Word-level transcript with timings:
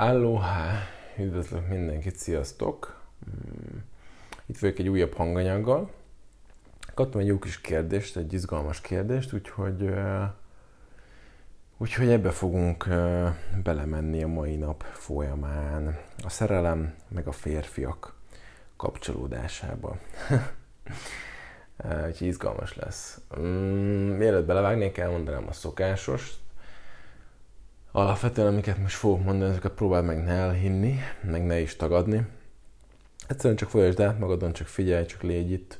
Aloha! 0.00 0.70
Üdvözlök 1.18 1.68
mindenkit, 1.68 2.16
sziasztok! 2.16 3.02
Mm, 3.30 3.78
itt 4.46 4.58
vagyok 4.58 4.78
egy 4.78 4.88
újabb 4.88 5.14
hanganyaggal. 5.14 5.90
Kaptam 6.94 7.20
egy 7.20 7.26
jó 7.26 7.38
kis 7.38 7.60
kérdést, 7.60 8.16
egy 8.16 8.32
izgalmas 8.32 8.80
kérdést, 8.80 9.32
úgyhogy, 9.32 9.90
úgyhogy 11.76 12.08
ebbe 12.08 12.30
fogunk 12.30 12.88
belemenni 13.62 14.22
a 14.22 14.28
mai 14.28 14.56
nap 14.56 14.82
folyamán. 14.82 15.98
A 16.24 16.28
szerelem 16.28 16.94
meg 17.08 17.26
a 17.26 17.32
férfiak 17.32 18.14
kapcsolódásába. 18.76 19.98
Úgyhogy 22.06 22.26
izgalmas 22.26 22.76
lesz. 22.76 23.20
Mm, 23.38 24.10
mielőtt 24.16 24.46
belevágnék, 24.46 24.98
elmondanám 24.98 25.48
a 25.48 25.52
szokásos, 25.52 26.32
alapvetően, 27.98 28.46
amiket 28.46 28.78
most 28.78 28.96
fogok 28.96 29.24
mondani, 29.24 29.50
ezeket 29.50 29.72
próbáld 29.72 30.04
meg 30.04 30.24
ne 30.24 30.32
elhinni, 30.32 30.98
meg 31.22 31.46
ne 31.46 31.60
is 31.60 31.76
tagadni. 31.76 32.26
Egyszerűen 33.28 33.56
csak 33.56 33.70
folyasd 33.70 34.00
át 34.00 34.18
magadon, 34.18 34.52
csak 34.52 34.66
figyelj, 34.66 35.04
csak 35.06 35.22
légy 35.22 35.50
itt, 35.50 35.78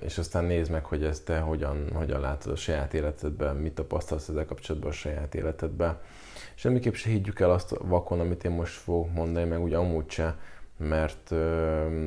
és 0.00 0.18
aztán 0.18 0.44
nézd 0.44 0.70
meg, 0.70 0.84
hogy 0.84 1.04
ezt 1.04 1.24
te 1.24 1.38
hogyan, 1.38 1.90
hogyan 1.94 2.20
látod 2.20 2.52
a 2.52 2.56
saját 2.56 2.94
életedben, 2.94 3.56
mit 3.56 3.72
tapasztalsz 3.72 4.28
ezzel 4.28 4.46
kapcsolatban 4.46 4.90
a 4.90 4.94
saját 4.94 5.34
életedben. 5.34 5.98
Semmiképp 6.54 6.94
se 6.94 7.08
higgyük 7.08 7.40
el 7.40 7.50
azt 7.50 7.76
vakon, 7.78 8.20
amit 8.20 8.44
én 8.44 8.50
most 8.50 8.74
fogok 8.74 9.12
mondani, 9.12 9.48
meg 9.48 9.60
úgy 9.60 9.74
amúgy 9.74 10.10
se, 10.10 10.36
mert, 10.76 11.30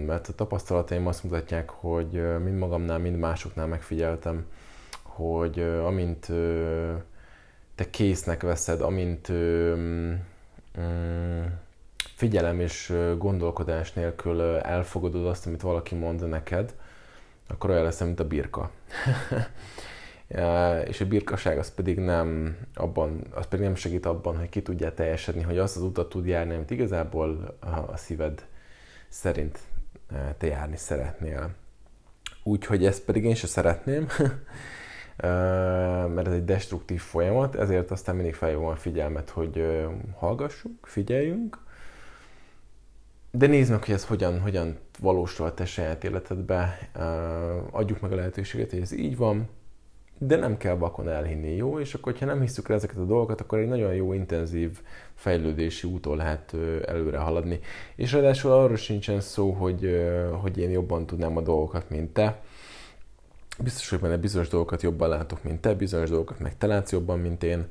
mert 0.06 0.28
a 0.28 0.34
tapasztalataim 0.36 1.08
azt 1.08 1.24
mutatják, 1.24 1.70
hogy 1.70 2.40
mind 2.44 2.58
magamnál, 2.58 2.98
mind 2.98 3.18
másoknál 3.18 3.68
megfigyeltem, 3.68 4.46
hogy 5.04 5.60
amint 5.60 6.32
te 7.80 7.90
késznek 7.90 8.42
veszed, 8.42 8.82
amint 8.82 9.32
mm, 9.32 10.14
figyelem 12.16 12.60
és 12.60 12.94
gondolkodás 13.18 13.94
nélkül 13.94 14.42
elfogadod 14.58 15.26
azt, 15.26 15.46
amit 15.48 15.62
valaki 15.62 15.96
mond 15.96 16.30
neked, 16.30 16.76
akkor 17.48 17.70
olyan 17.70 17.84
lesz, 17.84 18.00
mint 18.00 18.20
a 18.20 18.28
birka. 18.28 18.72
és 20.90 21.02
a 21.02 21.08
birkaság 21.08 21.58
az 21.58 21.74
pedig 21.74 22.00
nem 22.00 22.58
abban, 22.74 23.22
az 23.32 23.46
pedig 23.48 23.66
nem 23.66 23.76
segít 23.76 24.06
abban, 24.06 24.38
hogy 24.38 24.50
ki 24.50 24.62
tudja 24.62 24.94
teljesedni, 24.94 25.42
hogy 25.42 25.58
azt 25.58 25.76
az 25.76 25.82
utat 25.82 26.10
tud 26.10 26.26
járni, 26.26 26.54
amit 26.54 26.72
igazából 26.72 27.58
a 27.88 27.98
szíved 27.98 28.46
szerint 29.08 29.60
te 30.38 30.48
járni 30.48 30.78
szeretnél. 30.78 31.50
Úgyhogy 32.44 32.86
ezt 32.86 33.04
pedig 33.04 33.24
én 33.24 33.36
sem 33.36 33.50
szeretném, 33.50 34.08
mert 36.14 36.28
ez 36.28 36.34
egy 36.34 36.46
destruktív 36.46 37.00
folyamat, 37.00 37.56
ezért 37.56 37.92
aztán 37.92 38.16
mindig 38.16 38.34
felhívom 38.34 38.66
a 38.66 38.76
figyelmet, 38.76 39.30
hogy 39.30 39.86
hallgassuk, 40.18 40.72
figyeljünk, 40.82 41.58
de 43.32 43.48
nézd 43.48 43.72
meg, 43.72 43.84
hogy 43.84 43.94
ez 43.94 44.06
hogyan, 44.06 44.40
hogyan 44.40 44.78
valósul 45.00 45.46
a 45.46 45.54
te 45.54 45.66
saját 45.66 46.04
életedbe, 46.04 46.90
adjuk 47.72 48.00
meg 48.00 48.12
a 48.12 48.16
lehetőséget, 48.16 48.70
hogy 48.70 48.82
ez 48.82 48.92
így 48.92 49.18
van, 49.18 49.50
de 50.22 50.36
nem 50.36 50.58
kell 50.58 50.76
vakon 50.76 51.10
elhinni, 51.10 51.56
jó? 51.56 51.80
És 51.80 51.94
akkor, 51.94 52.16
ha 52.20 52.26
nem 52.26 52.42
hiszük 52.42 52.70
el 52.70 52.76
ezeket 52.76 52.98
a 52.98 53.06
dolgokat, 53.06 53.42
akkor 53.42 53.60
egy 53.60 53.68
nagyon 53.68 53.94
jó, 53.94 54.14
intenzív 54.14 54.80
fejlődési 55.14 55.88
úton 55.88 56.18
lehet 56.18 56.56
előre 56.86 57.18
haladni. 57.18 57.60
És 57.96 58.12
ráadásul 58.12 58.52
arról 58.52 58.76
sincsen 58.76 59.20
szó, 59.20 59.52
hogy, 59.52 60.02
hogy 60.42 60.58
én 60.58 60.70
jobban 60.70 61.06
tudnám 61.06 61.38
a 61.38 61.42
dolgokat, 61.42 61.90
mint 61.90 62.14
te, 62.14 62.42
biztos, 63.64 63.90
hogy 63.90 64.00
benne 64.00 64.18
bizonyos 64.18 64.48
dolgokat 64.48 64.82
jobban 64.82 65.10
látok, 65.10 65.44
mint 65.44 65.62
te, 65.62 65.74
bizonyos 65.74 66.10
dolgokat 66.10 66.40
meg 66.40 66.58
te 66.58 66.68
látsz 66.68 66.92
jobban, 66.92 67.20
mint 67.20 67.44
én. 67.44 67.68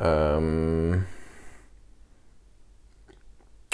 Um, 0.00 1.06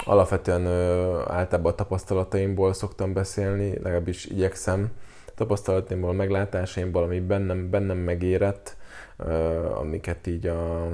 alapvetően 0.05 0.65
ö, 0.65 1.19
általában 1.27 1.71
a 1.71 1.75
tapasztalataimból 1.75 2.73
szoktam 2.73 3.13
beszélni, 3.13 3.69
legalábbis 3.69 4.25
igyekszem. 4.25 4.91
A 5.27 5.31
tapasztalataimból, 5.35 6.13
meglátásaimból, 6.13 7.03
ami 7.03 7.19
bennem, 7.19 7.69
bennem 7.69 7.97
megérett, 7.97 8.77
ö, 9.17 9.65
amiket 9.71 10.27
így 10.27 10.47
a 10.47 10.89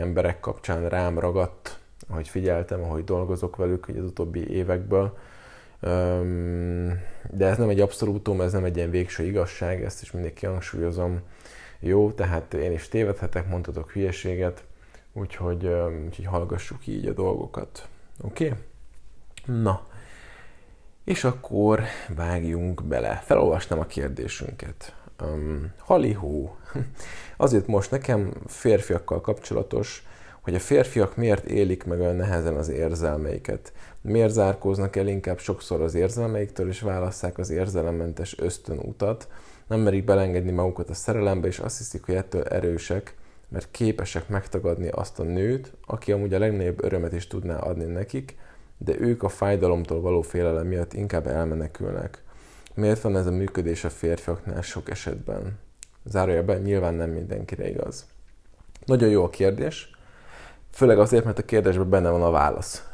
emberek 0.00 0.40
kapcsán 0.40 0.88
rám 0.88 1.18
ragadt, 1.18 1.78
ahogy 2.08 2.28
figyeltem, 2.28 2.82
ahogy 2.82 3.04
dolgozok 3.04 3.56
velük 3.56 3.88
az 3.88 4.04
utóbbi 4.04 4.50
évekből 4.50 5.16
de 5.80 7.46
ez 7.46 7.58
nem 7.58 7.68
egy 7.68 7.80
abszolútum, 7.80 8.40
ez 8.40 8.52
nem 8.52 8.64
egy 8.64 8.76
ilyen 8.76 8.90
végső 8.90 9.24
igazság, 9.24 9.84
ezt 9.84 10.02
is 10.02 10.10
mindig 10.10 10.32
kihangsúlyozom. 10.32 11.20
Jó, 11.80 12.12
tehát 12.12 12.54
én 12.54 12.72
is 12.72 12.88
tévedhetek, 12.88 13.48
mondhatok 13.48 13.90
hülyeséget, 13.90 14.64
úgyhogy, 15.12 15.66
úgyhogy 16.04 16.24
hallgassuk 16.24 16.86
így 16.86 17.06
a 17.06 17.12
dolgokat. 17.12 17.88
Oké? 18.20 18.46
Okay? 18.46 18.58
Na, 19.62 19.86
és 21.04 21.24
akkor 21.24 21.82
vágjunk 22.08 22.84
bele. 22.84 23.22
Felolvasnám 23.24 23.78
a 23.78 23.86
kérdésünket. 23.86 24.94
Um, 25.22 25.72
halihó. 25.78 26.56
Azért 27.36 27.66
most 27.66 27.90
nekem 27.90 28.32
férfiakkal 28.46 29.20
kapcsolatos 29.20 30.06
hogy 30.46 30.54
a 30.54 30.60
férfiak 30.60 31.16
miért 31.16 31.44
élik 31.44 31.84
meg 31.84 32.00
olyan 32.00 32.16
nehezen 32.16 32.56
az 32.56 32.68
érzelmeiket. 32.68 33.72
Miért 34.08 34.32
zárkóznak 34.32 34.96
el 34.96 35.06
inkább 35.06 35.38
sokszor 35.38 35.80
az 35.80 35.94
érzelmeiktől, 35.94 36.68
és 36.68 36.80
válasszák 36.80 37.38
az 37.38 37.50
érzelemmentes 37.50 38.38
ösztön 38.38 38.78
utat, 38.78 39.28
nem 39.66 39.80
merik 39.80 40.04
belengedni 40.04 40.50
magukat 40.50 40.90
a 40.90 40.94
szerelembe, 40.94 41.46
és 41.46 41.58
azt 41.58 41.78
hiszik, 41.78 42.04
hogy 42.04 42.14
ettől 42.14 42.42
erősek, 42.42 43.14
mert 43.48 43.68
képesek 43.70 44.28
megtagadni 44.28 44.88
azt 44.88 45.18
a 45.18 45.22
nőt, 45.22 45.72
aki 45.86 46.12
amúgy 46.12 46.34
a 46.34 46.38
legnagyobb 46.38 46.84
örömet 46.84 47.12
is 47.12 47.26
tudná 47.26 47.58
adni 47.58 47.84
nekik, 47.84 48.36
de 48.78 49.00
ők 49.00 49.22
a 49.22 49.28
fájdalomtól 49.28 50.00
való 50.00 50.22
félelem 50.22 50.66
miatt 50.66 50.92
inkább 50.92 51.26
elmenekülnek. 51.26 52.22
Miért 52.74 53.00
van 53.00 53.16
ez 53.16 53.26
a 53.26 53.30
működés 53.30 53.84
a 53.84 53.90
férfiaknál 53.90 54.62
sok 54.62 54.90
esetben? 54.90 55.58
Zárójelben 56.04 56.60
nyilván 56.60 56.94
nem 56.94 57.10
mindenkire 57.10 57.68
igaz. 57.68 58.06
Nagyon 58.84 59.08
jó 59.08 59.24
a 59.24 59.30
kérdés, 59.30 59.95
Főleg 60.76 60.98
azért, 60.98 61.24
mert 61.24 61.38
a 61.38 61.44
kérdésben 61.44 61.88
benne 61.88 62.10
van 62.10 62.22
a 62.22 62.30
válasz. 62.30 62.88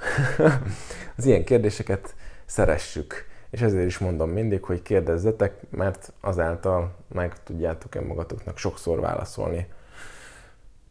az 1.16 1.25
ilyen 1.25 1.44
kérdéseket 1.44 2.15
szeressük. 2.44 3.15
És 3.50 3.60
ezért 3.60 3.87
is 3.87 3.98
mondom 3.98 4.31
mindig, 4.31 4.65
hogy 4.65 4.82
kérdezzetek, 4.82 5.54
mert 5.70 6.12
azáltal 6.21 6.94
meg 7.12 7.42
tudjátok-e 7.42 8.00
magatoknak 8.00 8.59
sokszor 8.59 9.00
válaszolni 9.00 9.66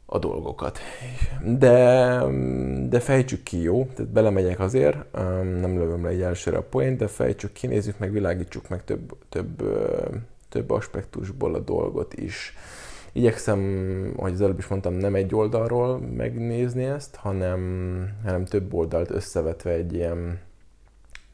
a 0.06 0.20
dolgokat. 0.20 0.80
De, 1.44 2.18
de 2.90 3.00
fejtsük 3.00 3.44
ki, 3.44 3.62
jó? 3.62 3.86
Tehát 3.96 4.12
belemegyek 4.12 4.60
azért, 4.60 5.12
nem 5.42 5.78
lövöm 5.78 6.04
le 6.04 6.10
egy 6.10 6.22
elsőre 6.22 6.58
a 6.58 6.64
poént, 6.64 6.98
de 6.98 7.08
fejtsük 7.08 7.52
ki, 7.52 7.68
nézzük 7.68 7.98
meg, 7.98 8.12
világítsuk 8.12 8.70
meg 8.70 8.84
több, 8.84 9.18
több, 9.30 9.64
több 10.50 10.70
aspektusból 10.70 11.56
a 11.56 11.60
dolgot 11.60 12.14
is. 12.14 12.56
Igyekszem, 13.12 14.14
hogy 14.18 14.34
az 14.34 14.42
előbb 14.42 14.58
is 14.58 14.68
mondtam, 14.68 14.94
nem 14.94 15.16
egy 15.16 15.36
oldalról 15.36 16.00
megnézni 16.00 16.84
ezt, 16.84 17.16
hanem, 17.16 18.20
hanem 18.24 18.46
több 18.46 18.74
oldalt 18.74 19.10
összevetve 19.10 19.72
egy 19.72 19.94
ilyen, 19.94 20.40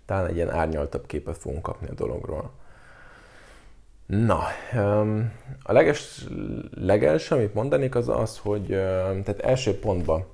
talán 0.05 0.25
egy 0.25 0.35
ilyen 0.35 0.51
árnyaltabb 0.51 1.05
képet 1.05 1.37
fogunk 1.37 1.61
kapni 1.61 1.87
a 1.87 1.93
dologról. 1.93 2.51
Na, 4.05 4.43
a 5.63 5.71
leges, 5.71 6.27
legelső, 6.75 7.35
amit 7.35 7.53
mondanék, 7.53 7.95
az 7.95 8.09
az, 8.09 8.37
hogy 8.37 8.67
tehát 8.67 9.39
első 9.39 9.79
pontban 9.79 10.25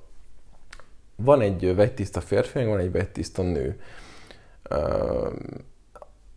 van 1.16 1.40
egy 1.40 1.74
vegytiszta 1.74 2.20
férfi, 2.20 2.64
van 2.64 2.78
egy 2.78 2.92
vegytiszta 2.92 3.42
nő 3.42 3.80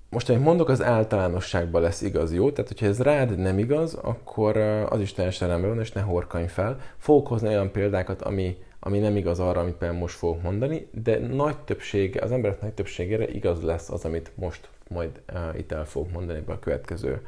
most, 0.09 0.29
amit 0.29 0.43
mondok, 0.43 0.69
az 0.69 0.83
általánosságban 0.83 1.81
lesz 1.81 2.01
igaz, 2.01 2.33
jó? 2.33 2.51
Tehát, 2.51 2.67
hogyha 2.67 2.85
ez 2.85 3.01
rád 3.01 3.37
nem 3.37 3.59
igaz, 3.59 3.93
akkor 3.93 4.57
az 4.89 4.99
is 4.99 5.13
teljesen 5.13 5.47
rendben 5.47 5.69
van, 5.69 5.79
és 5.79 5.91
ne 5.91 6.01
horkanj 6.01 6.47
fel. 6.47 6.79
Fogok 6.97 7.27
hozni 7.27 7.47
olyan 7.47 7.71
példákat, 7.71 8.21
ami, 8.21 8.57
ami 8.79 8.99
nem 8.99 9.15
igaz 9.15 9.39
arra, 9.39 9.59
amit 9.59 9.75
például 9.75 9.99
most 9.99 10.15
fogok 10.15 10.41
mondani, 10.41 10.87
de 10.91 11.19
nagy 11.19 11.57
többsége, 11.57 12.21
az 12.21 12.31
emberek 12.31 12.61
nagy 12.61 12.73
többségére 12.73 13.27
igaz 13.27 13.61
lesz 13.61 13.89
az, 13.89 14.05
amit 14.05 14.31
most 14.35 14.69
majd 14.89 15.21
uh, 15.33 15.59
itt 15.59 15.71
el 15.71 15.85
fogok 15.85 16.11
mondani 16.11 16.39
be 16.39 16.53
a 16.53 16.59
következő 16.59 17.21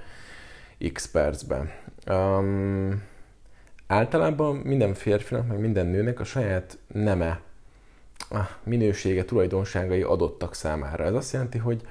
x 0.93 1.11
percben. 1.11 1.69
Um, 2.09 3.03
általában 3.87 4.55
minden 4.55 4.93
férfinak, 4.93 5.47
meg 5.47 5.59
minden 5.59 5.85
nőnek 5.85 6.19
a 6.19 6.23
saját 6.23 6.77
neme, 6.87 7.41
a 8.29 8.39
minősége, 8.63 9.25
tulajdonságai 9.25 10.01
adottak 10.01 10.55
számára. 10.55 11.03
Ez 11.03 11.13
azt 11.13 11.33
jelenti, 11.33 11.57
hogy 11.57 11.81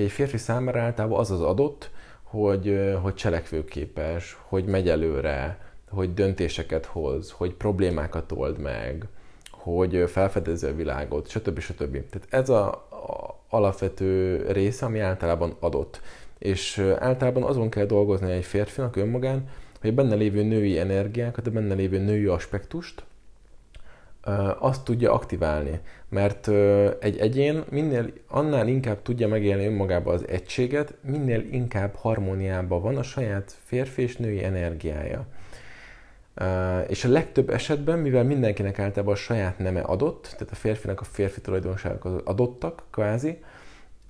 hogy 0.00 0.08
egy 0.08 0.14
férfi 0.14 0.36
számára 0.36 0.80
általában 0.80 1.18
az 1.18 1.30
az 1.30 1.40
adott, 1.40 1.90
hogy, 2.22 2.94
hogy 3.02 3.14
cselekvőképes, 3.14 4.38
hogy 4.48 4.64
megy 4.64 4.88
előre, 4.88 5.58
hogy 5.88 6.14
döntéseket 6.14 6.84
hoz, 6.86 7.30
hogy 7.30 7.54
problémákat 7.54 8.32
old 8.32 8.58
meg, 8.58 9.06
hogy 9.50 10.04
felfedezi 10.06 10.66
a 10.66 10.74
világot, 10.74 11.28
stb. 11.28 11.58
stb. 11.58 11.92
Tehát 11.92 12.26
ez 12.30 12.48
a, 12.48 12.66
a 12.90 13.38
alapvető 13.48 14.44
része, 14.50 14.86
ami 14.86 14.98
általában 14.98 15.56
adott. 15.58 16.00
És 16.38 16.78
általában 16.98 17.42
azon 17.42 17.70
kell 17.70 17.86
dolgozni 17.86 18.32
egy 18.32 18.44
férfinak 18.44 18.96
önmagán, 18.96 19.48
hogy 19.80 19.90
a 19.90 19.92
benne 19.92 20.14
lévő 20.14 20.42
női 20.42 20.78
energiákat, 20.78 21.46
a 21.46 21.50
benne 21.50 21.74
lévő 21.74 21.98
női 21.98 22.26
aspektust 22.26 23.02
azt 24.58 24.84
tudja 24.84 25.12
aktiválni. 25.12 25.80
Mert 26.08 26.48
egy 27.00 27.18
egyén 27.18 27.64
minél 27.70 28.12
annál 28.28 28.68
inkább 28.68 29.02
tudja 29.02 29.28
megélni 29.28 29.66
önmagába 29.66 30.12
az 30.12 30.28
egységet, 30.28 30.94
minél 31.02 31.40
inkább 31.50 31.94
harmóniában 31.94 32.82
van 32.82 32.96
a 32.96 33.02
saját 33.02 33.56
férfi 33.64 34.02
és 34.02 34.16
női 34.16 34.44
energiája. 34.44 35.26
És 36.88 37.04
a 37.04 37.08
legtöbb 37.08 37.50
esetben, 37.50 37.98
mivel 37.98 38.24
mindenkinek 38.24 38.78
általában 38.78 39.14
a 39.14 39.16
saját 39.16 39.58
neme 39.58 39.80
adott, 39.80 40.22
tehát 40.22 40.52
a 40.52 40.54
férfinak 40.54 41.00
a 41.00 41.04
férfi 41.04 41.40
tulajdonságok 41.40 42.22
adottak, 42.24 42.82
kvázi, 42.90 43.38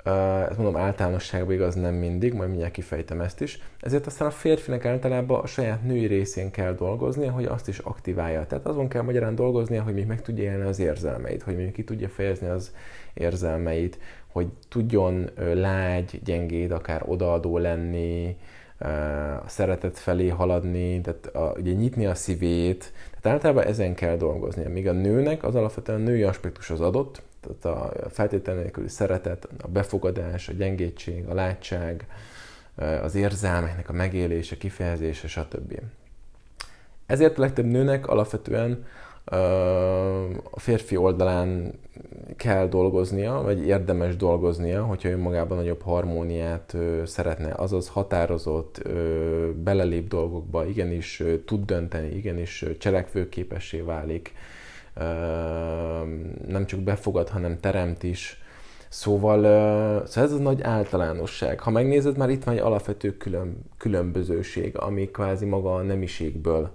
ezt 0.05 0.57
mondom 0.57 0.77
általánosságban 0.77 1.55
igaz 1.55 1.75
nem 1.75 1.95
mindig, 1.95 2.35
majd 2.35 2.49
mindjárt 2.49 2.73
kifejtem 2.73 3.21
ezt 3.21 3.41
is, 3.41 3.59
ezért 3.81 4.07
aztán 4.07 4.29
a 4.29 4.31
férfinek 4.31 4.85
általában 4.85 5.41
a 5.41 5.47
saját 5.47 5.83
női 5.83 6.07
részén 6.07 6.51
kell 6.51 6.75
dolgoznia, 6.75 7.31
hogy 7.31 7.45
azt 7.45 7.69
is 7.69 7.79
aktiválja. 7.79 8.47
Tehát 8.47 8.67
azon 8.67 8.89
kell 8.89 9.03
magyarán 9.03 9.35
dolgoznia, 9.35 9.83
hogy 9.83 9.95
még 9.95 10.07
meg 10.07 10.23
tudja 10.23 10.45
élni 10.45 10.65
az 10.65 10.79
érzelmeit, 10.79 11.43
hogy 11.43 11.57
még 11.57 11.73
ki 11.73 11.85
tudja 11.85 12.09
fejezni 12.09 12.49
az 12.49 12.75
érzelmeit, 13.15 13.99
hogy 14.27 14.49
tudjon 14.69 15.31
lágy, 15.55 16.21
gyengéd, 16.25 16.71
akár 16.71 17.03
odaadó 17.07 17.59
lenni, 17.59 18.37
a 19.45 19.49
szeretet 19.49 19.99
felé 19.99 20.29
haladni, 20.29 21.01
tehát 21.01 21.27
a, 21.27 21.55
ugye 21.59 21.73
nyitni 21.73 22.07
a 22.07 22.15
szívét, 22.15 22.93
tehát 23.21 23.37
általában 23.37 23.65
ezen 23.65 23.95
kell 23.95 24.17
dolgozni. 24.17 24.67
Míg 24.67 24.89
a 24.89 24.93
nőnek 24.93 25.45
az 25.45 25.55
alapvetően 25.55 26.01
a 26.01 26.05
női 26.05 26.23
aspektus 26.23 26.71
az 26.71 26.81
adott, 26.81 27.23
tehát 27.41 27.79
a 28.05 28.09
feltétel 28.09 28.55
nélküli 28.55 28.89
szeretet, 28.89 29.49
a 29.63 29.69
befogadás, 29.69 30.49
a 30.49 30.53
gyengétség, 30.53 31.27
a 31.29 31.35
látság, 31.35 32.07
az 33.03 33.15
érzelmeknek 33.15 33.89
a 33.89 33.93
megélése, 33.93 34.57
kifejezése, 34.57 35.29
stb. 35.29 35.81
Ezért 37.07 37.39
a 37.39 37.41
legtöbb 37.41 37.65
nőnek 37.65 38.07
alapvetően 38.07 38.85
a 40.51 40.61
férfi 40.61 40.97
oldalán 40.97 41.73
kell 42.37 42.69
dolgoznia, 42.69 43.43
vagy 43.43 43.67
érdemes 43.67 44.17
dolgoznia, 44.17 44.85
hogyha 44.85 45.09
önmagában 45.09 45.57
nagyobb 45.57 45.83
harmóniát 45.83 46.77
szeretne, 47.05 47.53
azaz 47.57 47.89
határozott, 47.89 48.83
belelép 49.55 50.09
dolgokba, 50.09 50.67
igenis 50.67 51.23
tud 51.45 51.65
dönteni, 51.65 52.17
igenis 52.17 52.65
cselekvőképessé 52.79 53.81
válik, 53.81 54.33
nem 56.47 56.67
csak 56.67 56.81
befogad, 56.81 57.29
hanem 57.29 57.61
teremt 57.61 58.03
is. 58.03 58.43
Szóval, 58.89 59.43
szóval 60.07 60.31
ez 60.31 60.33
a 60.33 60.43
nagy 60.43 60.63
általánosság. 60.63 61.61
Ha 61.61 61.71
megnézed, 61.71 62.17
már 62.17 62.31
itt 62.31 62.45
van 62.45 62.55
egy 62.55 62.61
alapvető 62.61 63.17
külön, 63.17 63.57
különbözőség, 63.79 64.77
ami 64.79 65.11
kvázi 65.11 65.47
maga 65.47 65.75
a 65.75 65.83
nemiségből 65.83 66.71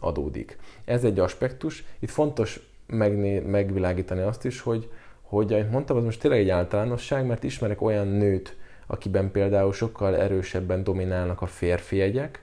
adódik. 0.00 0.58
Ez 0.84 1.04
egy 1.04 1.18
aspektus. 1.18 1.84
Itt 1.98 2.10
fontos 2.10 2.60
megné, 2.86 3.38
megvilágítani 3.38 4.20
azt 4.20 4.44
is, 4.44 4.60
hogy, 4.60 4.88
hogy 5.22 5.52
ahogy 5.52 5.68
mondtam, 5.68 5.96
az 5.96 6.04
most 6.04 6.20
tényleg 6.20 6.40
egy 6.40 6.48
általánosság, 6.48 7.26
mert 7.26 7.44
ismerek 7.44 7.82
olyan 7.82 8.06
nőt, 8.06 8.56
akiben 8.86 9.30
például 9.30 9.72
sokkal 9.72 10.16
erősebben 10.16 10.84
dominálnak 10.84 11.42
a 11.42 11.46
férfi 11.46 11.96
jegyek, 11.96 12.42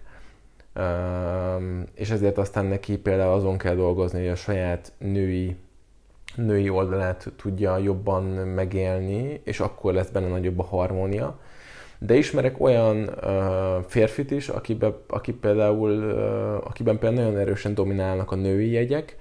és 1.94 2.10
ezért 2.10 2.38
aztán 2.38 2.66
neki 2.66 2.98
például 2.98 3.34
azon 3.34 3.58
kell 3.58 3.76
dolgozni, 3.76 4.20
hogy 4.20 4.28
a 4.28 4.36
saját 4.36 4.92
női, 4.98 5.56
női 6.36 6.70
oldalát 6.70 7.32
tudja 7.38 7.78
jobban 7.78 8.24
megélni, 8.24 9.42
és 9.44 9.60
akkor 9.60 9.94
lesz 9.94 10.10
benne 10.10 10.28
nagyobb 10.28 10.60
a 10.60 10.64
harmónia. 10.64 11.40
De 12.00 12.16
ismerek 12.16 12.60
olyan 12.60 12.98
uh, 12.98 13.84
férfit 13.88 14.32
is, 14.32 14.50
akibe, 14.50 14.94
aki 15.08 15.34
például, 15.34 15.92
uh, 15.92 16.68
akiben 16.68 17.00
például 17.00 17.24
nagyon 17.24 17.40
erősen 17.40 17.74
dominálnak 17.74 18.32
a 18.32 18.36
női 18.36 18.72
jegyek, 18.72 19.18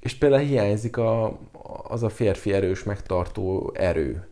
és 0.00 0.14
például 0.14 0.42
hiányzik 0.42 0.96
a, 0.96 1.38
az 1.88 2.02
a 2.02 2.08
férfi 2.08 2.52
erős 2.52 2.82
megtartó 2.82 3.72
erő 3.74 4.29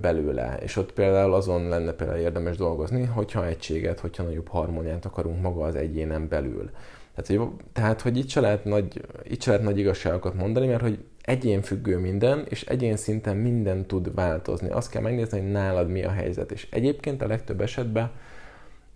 belőle. 0.00 0.58
És 0.62 0.76
ott 0.76 0.92
például 0.92 1.34
azon 1.34 1.68
lenne 1.68 1.92
például 1.92 2.18
érdemes 2.18 2.56
dolgozni, 2.56 3.04
hogyha 3.04 3.46
egységet, 3.46 4.00
hogyha 4.00 4.22
nagyobb 4.22 4.48
harmóniát 4.48 5.04
akarunk 5.04 5.42
maga 5.42 5.64
az 5.64 5.74
egyénen 5.74 6.28
belül. 6.28 6.70
Tehát, 7.14 7.42
hogy, 7.42 7.50
tehát, 7.72 8.00
hogy 8.00 8.16
itt 8.16 8.28
se, 8.28 8.40
lehet 8.40 8.64
nagy, 8.64 9.00
itt 9.22 9.42
se 9.42 9.50
lehet 9.50 9.64
nagy 9.64 9.78
igazságokat 9.78 10.34
mondani, 10.34 10.66
mert 10.66 10.80
hogy 10.80 10.98
egyén 11.20 11.62
függő 11.62 11.98
minden, 11.98 12.46
és 12.48 12.64
egyén 12.64 12.96
szinten 12.96 13.36
minden 13.36 13.86
tud 13.86 14.14
változni. 14.14 14.70
Azt 14.70 14.90
kell 14.90 15.02
megnézni, 15.02 15.40
hogy 15.40 15.50
nálad 15.50 15.88
mi 15.88 16.04
a 16.04 16.10
helyzet. 16.10 16.52
És 16.52 16.66
egyébként 16.70 17.22
a 17.22 17.26
legtöbb 17.26 17.60
esetben 17.60 18.10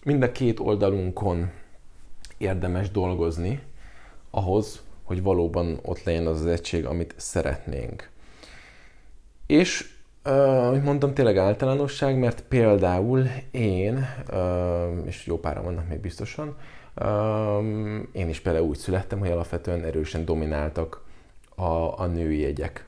mind 0.05 0.23
a 0.23 0.32
két 0.32 0.61
oldalunkon 0.61 1.50
érdemes 2.38 2.91
dolgozni 2.91 3.61
ahhoz, 4.31 4.82
hogy 5.03 5.23
valóban 5.23 5.79
ott 5.82 6.03
legyen 6.03 6.27
az 6.27 6.41
az 6.41 6.47
egység, 6.47 6.87
amit 6.87 7.15
szeretnénk. 7.17 8.11
És 9.47 9.99
Uh, 10.25 10.82
mondtam, 10.82 11.14
tényleg 11.14 11.37
általánosság, 11.37 12.19
mert 12.19 12.43
például 12.49 13.26
én, 13.50 14.06
és 15.05 15.26
jó 15.26 15.38
pára 15.38 15.62
vannak 15.62 15.88
még 15.88 16.00
biztosan, 16.00 16.56
én 18.12 18.28
is 18.28 18.40
például 18.40 18.67
úgy 18.67 18.76
születtem, 18.76 19.19
hogy 19.19 19.31
alapvetően 19.31 19.84
erősen 19.84 20.25
domináltak 20.25 21.05
a, 21.55 22.00
a 22.00 22.06
női 22.06 22.40
jegyek. 22.40 22.87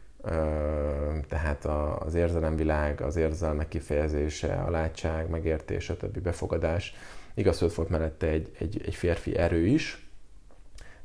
Tehát 1.29 1.65
a, 1.65 1.99
az 1.99 2.15
érzelemvilág, 2.15 3.01
az 3.01 3.17
érzelmek 3.17 3.69
kifejezése, 3.69 4.55
a 4.55 4.71
látság, 4.71 5.29
megértés, 5.29 5.91
a 5.91 5.97
többi 5.97 6.21
befogadás. 6.21 6.95
Igaz, 7.35 7.59
hogy 7.59 7.75
volt 7.75 7.89
mellette 7.89 8.27
egy, 8.27 8.51
egy, 8.59 8.83
egy 8.87 8.95
férfi 8.95 9.37
erő 9.37 9.67
is, 9.67 10.07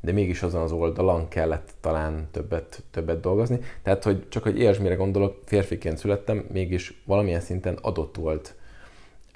de 0.01 0.11
mégis 0.11 0.43
azon 0.43 0.61
az 0.61 0.71
oldalon 0.71 1.27
kellett 1.27 1.73
talán 1.81 2.27
többet, 2.31 2.83
többet 2.91 3.19
dolgozni. 3.19 3.59
Tehát, 3.83 4.03
hogy 4.03 4.29
csak 4.29 4.43
hogy 4.43 4.59
értsd, 4.59 4.81
mire 4.81 4.95
gondolok, 4.95 5.41
férfiként 5.45 5.97
születtem, 5.97 6.45
mégis 6.51 7.01
valamilyen 7.05 7.41
szinten 7.41 7.77
adott 7.81 8.15
volt 8.15 8.55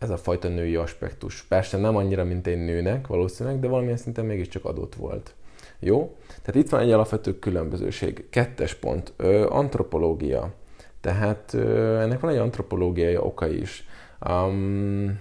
ez 0.02 0.10
a 0.10 0.18
fajta 0.18 0.48
női 0.48 0.75
aspektus. 0.75 1.44
Persze 1.44 1.78
nem 1.78 1.96
annyira, 1.96 2.24
mint 2.24 2.48
egy 2.48 2.58
nőnek 2.58 3.08
valószínűleg, 3.08 3.60
de 3.60 3.68
valamilyen 3.68 3.98
szinten 3.98 4.25
mégiscsak 4.25 4.66
adott 4.66 4.96
volt. 4.96 5.34
Jó? 5.80 6.16
Tehát 6.28 6.63
itt 6.63 6.69
van 6.69 6.80
egy 6.80 6.92
alapvető 6.92 7.40
különbözőség. 7.40 8.25
Kettes 8.30 8.74
pont. 8.74 9.13
Ö, 9.18 9.48
antropológia. 9.50 10.54
Tehát 11.02 11.54
ö, 11.54 12.00
ennek 12.00 12.19
van 12.19 12.31
egy 12.31 12.38
antropológiai 12.38 13.18
oka 13.18 13.48
is. 13.48 13.88
Um, 14.30 15.19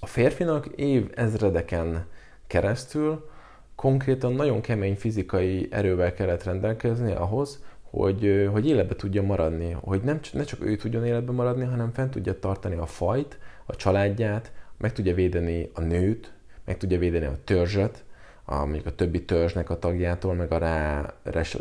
a 0.00 0.06
férfinak 0.06 0.66
év 0.66 1.10
ezredeken 1.14 2.06
keresztül 2.46 3.28
konkrétan 3.78 4.32
nagyon 4.32 4.60
kemény 4.60 4.96
fizikai 4.96 5.68
erővel 5.70 6.12
kellett 6.12 6.42
rendelkezni 6.42 7.12
ahhoz, 7.12 7.62
hogy, 7.82 8.48
hogy 8.52 8.68
életbe 8.68 8.94
tudja 8.94 9.22
maradni, 9.22 9.76
hogy 9.80 10.00
nem, 10.00 10.20
ne 10.32 10.44
csak 10.44 10.64
ő 10.64 10.76
tudjon 10.76 11.06
életbe 11.06 11.32
maradni, 11.32 11.64
hanem 11.64 11.92
fent 11.92 12.10
tudja 12.10 12.38
tartani 12.38 12.76
a 12.76 12.86
fajt, 12.86 13.38
a 13.66 13.76
családját, 13.76 14.52
meg 14.78 14.92
tudja 14.92 15.14
védeni 15.14 15.70
a 15.74 15.80
nőt, 15.80 16.32
meg 16.64 16.76
tudja 16.76 16.98
védeni 16.98 17.24
a 17.24 17.38
törzset, 17.44 18.04
a, 18.44 18.56
mondjuk 18.56 18.86
a 18.86 18.94
többi 18.94 19.24
törzsnek 19.24 19.70
a 19.70 19.78
tagjától, 19.78 20.34
meg 20.34 20.52
a 20.52 20.58
rá 20.58 21.14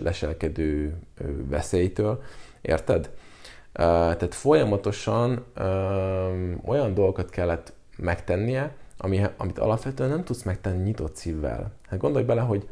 leselkedő 0.04 0.94
veszélytől. 1.50 2.22
Érted? 2.62 3.10
Tehát 3.74 4.36
folyamatosan 4.36 5.46
olyan 6.66 6.94
dolgokat 6.94 7.30
kellett 7.30 7.74
megtennie, 7.98 8.76
ami, 8.98 9.22
amit 9.38 9.60
alapvetően 9.60 10.10
nem 10.10 10.24
tudsz 10.24 10.44
megtenni 10.44 10.84
nyitott 10.84 11.16
szívvel. 11.16 11.72
Hát 11.90 12.00
gondolj 12.00 12.26
bele, 12.26 12.42
hogy 12.42 12.68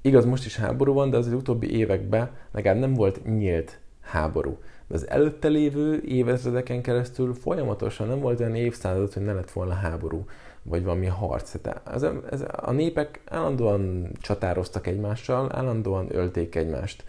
igaz, 0.00 0.24
most 0.24 0.44
is 0.44 0.56
háború 0.56 0.92
van, 0.92 1.10
de 1.10 1.16
az, 1.16 1.32
utóbbi 1.32 1.76
években 1.76 2.30
legalább 2.52 2.80
nem 2.80 2.94
volt 2.94 3.24
nyílt 3.24 3.78
háború. 4.00 4.58
De 4.86 4.94
az 4.94 5.08
előtte 5.08 5.48
lévő 5.48 6.02
évezredeken 6.02 6.82
keresztül 6.82 7.34
folyamatosan 7.34 8.08
nem 8.08 8.20
volt 8.20 8.40
olyan 8.40 8.54
évszázad, 8.54 9.12
hogy 9.12 9.22
ne 9.22 9.32
lett 9.32 9.50
volna 9.50 9.74
háború, 9.74 10.24
vagy 10.62 10.84
valami 10.84 11.06
harc. 11.06 11.54
Tehát 11.60 11.88
ez, 11.88 12.06
ez, 12.30 12.44
a 12.56 12.72
népek 12.72 13.20
állandóan 13.24 14.10
csatároztak 14.20 14.86
egymással, 14.86 15.48
állandóan 15.52 16.06
ölték 16.10 16.54
egymást. 16.54 17.04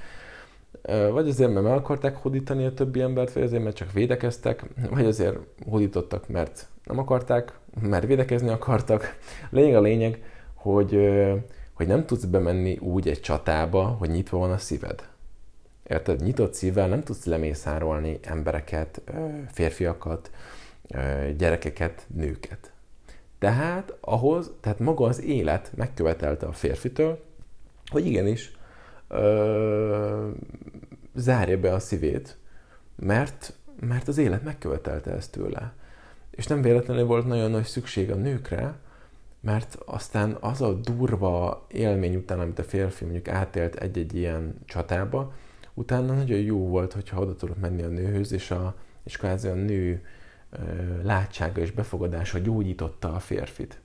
Vagy 1.11 1.27
azért, 1.27 1.53
mert 1.53 1.65
meg 1.65 1.73
akarták 1.73 2.15
hódítani 2.15 2.65
a 2.65 2.73
többi 2.73 3.01
embert, 3.01 3.33
vagy 3.33 3.43
azért, 3.43 3.63
mert 3.63 3.75
csak 3.75 3.91
védekeztek, 3.91 4.63
vagy 4.89 5.05
azért 5.05 5.37
hódítottak, 5.69 6.27
mert 6.27 6.67
nem 6.83 6.97
akarták, 6.97 7.58
mert 7.81 8.05
védekezni 8.05 8.49
akartak. 8.49 9.17
Lényeg 9.49 9.75
a 9.75 9.81
lényeg, 9.81 10.23
hogy, 10.53 11.09
hogy 11.73 11.87
nem 11.87 12.05
tudsz 12.05 12.25
bemenni 12.25 12.77
úgy 12.77 13.07
egy 13.07 13.19
csatába, 13.19 13.83
hogy 13.83 14.09
nyitva 14.09 14.37
van 14.37 14.51
a 14.51 14.57
szíved. 14.57 15.07
Érted? 15.87 16.21
Nyitott 16.21 16.53
szívvel 16.53 16.87
nem 16.87 17.03
tudsz 17.03 17.25
lemészárolni 17.25 18.19
embereket, 18.21 19.01
férfiakat, 19.51 20.31
gyerekeket, 21.37 22.05
nőket. 22.07 22.71
Tehát 23.39 23.97
ahhoz, 23.99 24.51
tehát 24.61 24.79
maga 24.79 25.05
az 25.05 25.21
élet 25.21 25.71
megkövetelte 25.75 26.45
a 26.45 26.51
férfitől, 26.51 27.23
hogy 27.89 28.05
igenis 28.05 28.51
ö, 29.07 30.29
zárja 31.15 31.59
be 31.59 31.73
a 31.73 31.79
szívét, 31.79 32.37
mert, 32.95 33.53
mert 33.79 34.07
az 34.07 34.17
élet 34.17 34.43
megkövetelte 34.43 35.11
ezt 35.11 35.31
tőle 35.31 35.73
és 36.31 36.47
nem 36.47 36.61
véletlenül 36.61 37.05
volt 37.05 37.27
nagyon 37.27 37.51
nagy 37.51 37.65
szükség 37.65 38.11
a 38.11 38.15
nőkre, 38.15 38.79
mert 39.41 39.77
aztán 39.85 40.37
az 40.39 40.61
a 40.61 40.73
durva 40.73 41.65
élmény 41.67 42.15
után, 42.15 42.39
amit 42.39 42.59
a 42.59 42.63
férfi 42.63 43.03
mondjuk 43.03 43.27
átélt 43.27 43.75
egy-egy 43.75 44.15
ilyen 44.15 44.55
csatába, 44.65 45.33
utána 45.73 46.13
nagyon 46.13 46.39
jó 46.39 46.67
volt, 46.67 46.93
hogyha 46.93 47.21
oda 47.21 47.35
tudott 47.35 47.59
menni 47.59 47.81
a 47.81 47.87
nőhöz, 47.87 48.31
és, 48.31 48.51
a, 48.51 48.75
és 49.03 49.17
kvázi 49.17 49.47
a 49.47 49.53
nő 49.53 50.03
ö, 50.49 50.57
látsága 51.03 51.61
és 51.61 51.71
befogadása 51.71 52.39
gyógyította 52.39 53.13
a 53.13 53.19
férfit. 53.19 53.81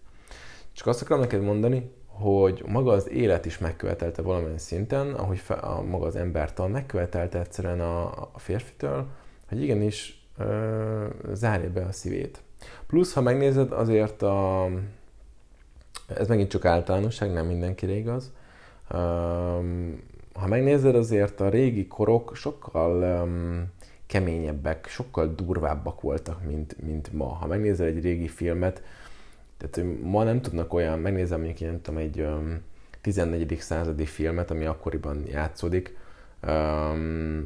Csak 0.73 0.87
azt 0.87 1.03
akarom 1.03 1.23
neked 1.23 1.43
mondani, 1.43 1.91
hogy 2.07 2.63
maga 2.67 2.93
az 2.93 3.09
élet 3.09 3.45
is 3.45 3.59
megkövetelte 3.59 4.23
valamilyen 4.23 4.59
szinten, 4.59 5.13
ahogy 5.13 5.39
fe, 5.39 5.55
a, 5.55 5.83
maga 5.83 6.07
az 6.07 6.17
embertől 6.17 6.67
megkövetelte 6.67 7.39
egyszerűen 7.39 7.81
a, 7.81 8.07
a 8.33 8.39
férfitől, 8.39 9.07
hogy 9.49 9.63
igenis 9.63 10.24
ö, 10.39 11.07
zárja 11.33 11.71
be 11.71 11.85
a 11.85 11.93
szívét. 11.93 12.43
Plusz, 12.87 13.13
ha 13.13 13.21
megnézed, 13.21 13.73
azért 13.73 14.23
a, 14.23 14.69
ez 16.07 16.29
megint 16.29 16.51
csak 16.51 16.65
általánosság, 16.65 17.33
nem 17.33 17.47
mindenkire 17.47 17.93
igaz. 17.93 18.33
Um, 18.93 20.03
ha 20.35 20.47
megnézed, 20.47 20.95
azért 20.95 21.41
a 21.41 21.49
régi 21.49 21.87
korok 21.87 22.37
sokkal 22.37 23.29
keményebbek, 24.07 24.87
sokkal 24.89 25.35
durvábbak 25.35 26.01
voltak, 26.01 26.45
mint, 26.45 26.83
mint 26.83 27.13
ma. 27.13 27.25
Ha 27.25 27.47
megnézel 27.47 27.87
egy 27.87 28.03
régi 28.03 28.29
filmet, 28.29 28.83
tehát 29.57 29.89
ma 30.03 30.23
nem 30.23 30.41
tudnak 30.41 30.73
olyan, 30.73 30.99
megnézem 30.99 31.41
mondjuk 31.41 31.61
én, 31.61 31.81
tudom, 31.81 32.01
egy 32.01 32.21
um, 32.21 32.61
14. 33.01 33.57
századi 33.61 34.05
filmet, 34.05 34.51
ami 34.51 34.65
akkoriban 34.65 35.23
játszódik, 35.27 35.97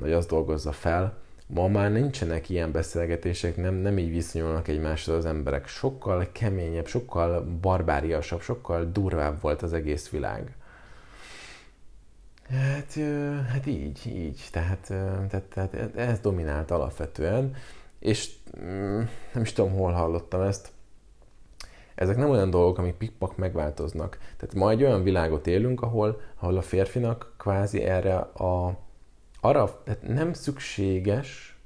hogy 0.00 0.12
azt 0.12 0.28
dolgozza 0.28 0.73
fel, 0.73 1.18
Ma 1.54 1.68
már 1.68 1.92
nincsenek 1.92 2.48
ilyen 2.48 2.72
beszélgetések, 2.72 3.56
nem, 3.56 3.74
nem 3.74 3.98
így 3.98 4.10
viszonyulnak 4.10 4.68
egymáshoz 4.68 5.14
az 5.14 5.24
emberek. 5.26 5.66
Sokkal 5.66 6.28
keményebb, 6.32 6.86
sokkal 6.86 7.42
barbáriasabb, 7.60 8.40
sokkal 8.40 8.90
durvább 8.92 9.40
volt 9.40 9.62
az 9.62 9.72
egész 9.72 10.08
világ. 10.08 10.56
Hát, 12.50 12.98
hát 13.48 13.66
így, 13.66 14.00
így. 14.06 14.40
Tehát, 14.52 14.86
tehát, 15.28 15.44
tehát 15.54 15.96
ez 15.96 16.20
dominált 16.20 16.70
alapvetően, 16.70 17.54
és 17.98 18.30
mm, 18.60 19.00
nem 19.32 19.42
is 19.42 19.52
tudom, 19.52 19.72
hol 19.72 19.92
hallottam 19.92 20.40
ezt, 20.40 20.68
ezek 21.94 22.16
nem 22.16 22.30
olyan 22.30 22.50
dolgok, 22.50 22.78
amik 22.78 22.94
pikpak 22.94 23.36
megváltoznak. 23.36 24.18
Tehát 24.36 24.54
ma 24.54 24.70
egy 24.70 24.82
olyan 24.82 25.02
világot 25.02 25.46
élünk, 25.46 25.82
ahol, 25.82 26.20
ahol 26.40 26.56
a 26.56 26.62
férfinak 26.62 27.34
kvázi 27.36 27.82
erre 27.82 28.16
a 28.16 28.78
arra 29.40 29.83
tehát 29.85 30.02
nem 30.02 30.33
szükséges, 30.33 31.59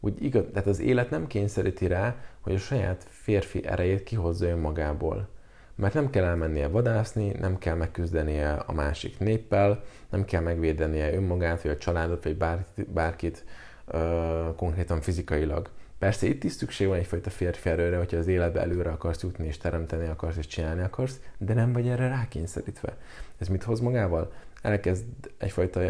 úgy 0.00 0.24
igaz, 0.24 0.44
tehát 0.52 0.66
az 0.66 0.80
élet 0.80 1.10
nem 1.10 1.26
kényszeríti 1.26 1.86
rá, 1.86 2.16
hogy 2.40 2.54
a 2.54 2.58
saját 2.58 3.06
férfi 3.08 3.66
erejét 3.66 4.02
kihozza 4.02 4.46
önmagából. 4.46 5.28
Mert 5.74 5.94
nem 5.94 6.10
kell 6.10 6.24
elmennie 6.24 6.68
vadászni, 6.68 7.32
nem 7.32 7.58
kell 7.58 7.74
megküzdenie 7.74 8.52
a 8.52 8.72
másik 8.72 9.18
néppel, 9.18 9.84
nem 10.10 10.24
kell 10.24 10.42
megvédenie 10.42 11.14
önmagát, 11.14 11.62
vagy 11.62 11.70
a 11.70 11.76
családot, 11.76 12.24
vagy 12.24 12.36
bár, 12.36 12.64
bárkit 12.94 13.44
ö, 13.86 14.48
konkrétan 14.56 15.00
fizikailag. 15.00 15.70
Persze 15.98 16.26
itt 16.26 16.44
is 16.44 16.52
szükség 16.52 16.86
van 16.86 16.98
egyfajta 16.98 17.30
férfi 17.30 17.68
erőre, 17.68 17.96
hogyha 17.96 18.16
az 18.16 18.26
életbe 18.26 18.60
előre 18.60 18.90
akarsz 18.90 19.22
jutni, 19.22 19.46
és 19.46 19.58
teremteni 19.58 20.06
akarsz, 20.06 20.36
és 20.36 20.46
csinálni 20.46 20.82
akarsz, 20.82 21.20
de 21.38 21.54
nem 21.54 21.72
vagy 21.72 21.88
erre 21.88 22.08
rákényszerítve. 22.08 22.96
Ez 23.38 23.48
mit 23.48 23.62
hoz 23.62 23.80
magával? 23.80 24.32
Elkezd 24.62 25.04
egyfajta 25.38 25.80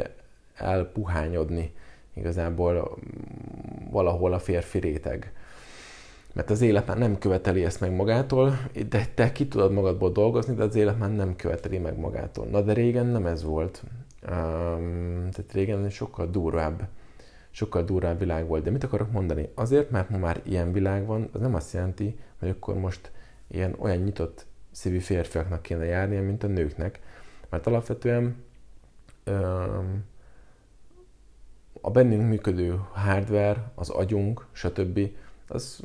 elpuhányodni 0.57 1.73
igazából 2.15 2.99
valahol 3.91 4.33
a 4.33 4.39
férfi 4.39 4.79
réteg. 4.79 5.33
Mert 6.33 6.51
az 6.51 6.61
élet 6.61 6.87
már 6.87 6.99
nem 6.99 7.19
követeli 7.19 7.65
ezt 7.65 7.81
meg 7.81 7.95
magától, 7.95 8.59
de 8.89 9.07
te 9.15 9.33
ki 9.33 9.49
tudod 9.49 9.73
magadból 9.73 10.11
dolgozni, 10.11 10.55
de 10.55 10.63
az 10.63 10.75
élet 10.75 10.99
már 10.99 11.15
nem 11.15 11.37
követeli 11.37 11.79
meg 11.79 11.99
magától. 11.99 12.47
Na 12.47 12.61
de 12.61 12.73
régen 12.73 13.07
nem 13.07 13.27
ez 13.27 13.45
volt. 13.45 13.83
Um, 14.23 15.29
tehát 15.31 15.53
régen 15.53 15.91
sokkal 15.91 16.27
durvább, 16.31 16.89
sokkal 17.51 17.83
durvább 17.83 18.19
világ 18.19 18.47
volt. 18.47 18.63
De 18.63 18.71
mit 18.71 18.85
akarok 18.85 19.13
mondani? 19.13 19.49
Azért, 19.55 19.91
mert 19.91 20.11
ma 20.11 20.19
már 20.19 20.41
ilyen 20.45 20.73
világ 20.73 21.07
van, 21.07 21.29
az 21.33 21.41
nem 21.41 21.55
azt 21.55 21.73
jelenti, 21.73 22.19
hogy 22.39 22.49
akkor 22.49 22.75
most 22.75 23.11
ilyen 23.49 23.75
olyan 23.79 23.99
nyitott 23.99 24.47
szívű 24.71 24.99
férfiaknak 24.99 25.63
kéne 25.63 25.85
járnia, 25.85 26.23
mint 26.23 26.43
a 26.43 26.47
nőknek. 26.47 27.01
Mert 27.49 27.67
alapvetően 27.67 28.37
um, 29.27 30.05
a 31.87 31.91
bennünk 31.91 32.29
működő 32.29 32.81
hardware, 32.93 33.71
az 33.75 33.91
agyunk, 33.91 34.47
stb. 34.53 35.01
az 35.49 35.81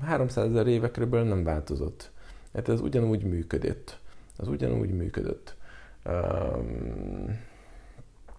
300 0.00 0.44
mm, 0.44 0.50
ezer 0.50 0.66
éve 0.66 0.90
körülbelül 0.90 1.28
nem 1.28 1.44
változott. 1.44 2.10
Hát 2.54 2.68
ez 2.68 2.80
ugyanúgy 2.80 3.22
működött. 3.22 3.98
Az 4.36 4.48
ugyanúgy 4.48 4.90
működött. 4.90 5.56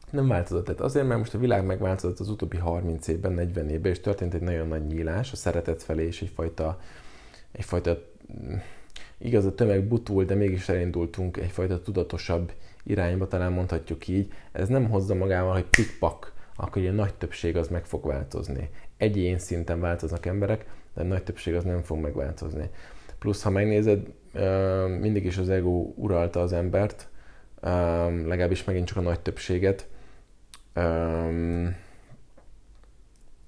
Nem 0.10 0.27
változott. 0.27 0.65
Tehát 0.65 0.81
azért, 0.81 1.07
mert 1.07 1.19
most 1.19 1.33
a 1.33 1.38
világ 1.38 1.65
megváltozott 1.65 2.19
az 2.19 2.29
utóbbi 2.29 2.57
30 2.57 3.07
évben, 3.07 3.31
40 3.31 3.69
évben, 3.69 3.91
és 3.91 4.00
történt 4.00 4.33
egy 4.33 4.41
nagyon 4.41 4.67
nagy 4.67 4.86
nyílás 4.86 5.31
a 5.31 5.36
szeretet 5.36 5.83
felé, 5.83 6.05
és 6.05 6.21
egyfajta, 6.21 6.79
egyfajta 7.51 8.03
mm, 8.43 8.55
igaz, 9.17 9.45
a 9.45 9.55
tömeg 9.55 9.88
butul, 9.88 10.24
de 10.25 10.36
mégis 10.36 10.69
elindultunk 10.69 11.38
egyfajta 11.38 11.81
tudatosabb 11.81 12.51
irányba, 12.83 13.27
talán 13.27 13.51
mondhatjuk 13.51 14.07
így. 14.07 14.33
Ez 14.51 14.67
nem 14.67 14.89
hozza 14.89 15.15
magával, 15.15 15.53
hogy 15.53 15.65
pikpak 15.65 16.39
akkor 16.62 16.86
a 16.86 16.91
nagy 16.91 17.13
többség 17.13 17.58
az 17.58 17.68
meg 17.68 17.86
fog 17.86 18.06
változni. 18.06 18.70
Egyén 18.98 19.38
szinten 19.38 19.80
változnak 19.80 20.25
emberek, 20.25 20.65
de 20.94 21.01
a 21.01 21.06
nagy 21.06 21.24
többség 21.24 21.56
az 21.56 21.63
nem 21.63 21.82
fog 21.82 22.00
megváltozni. 22.00 22.70
Plusz, 23.20 23.44
ha 23.44 23.50
megnézed, 23.50 24.08
mindig 25.00 25.25
is 25.25 25.38
az 25.38 25.50
ego 25.50 25.94
uralta 25.96 26.41
az 26.41 26.53
embert, 26.53 27.08
legalábbis 28.25 28.63
megint 28.63 28.88
csak 28.88 28.98
a 28.98 29.01
nagy 29.01 29.20
többséget, 29.20 29.88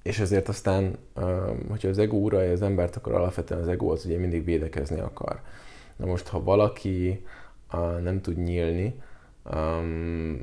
és 0.04 0.20
ezért 0.20 0.48
aztán, 0.48 0.98
hogyha 1.70 1.88
az 1.88 1.98
ego 1.98 2.18
uralja 2.18 2.52
az 2.52 2.62
embert, 2.62 2.96
akkor 2.96 3.14
alapvetően 3.14 3.62
az 3.62 3.68
ego 3.68 3.92
az 3.92 4.06
ugye 4.06 4.18
mindig 4.18 4.44
védekezni 4.44 5.00
akar. 5.00 5.42
Na 5.96 6.06
most, 6.06 6.28
ha 6.28 6.44
valaki 6.44 7.26
nem 8.02 8.22
tud 8.22 8.38
nyílni, 8.38 9.02
um, 9.52 9.86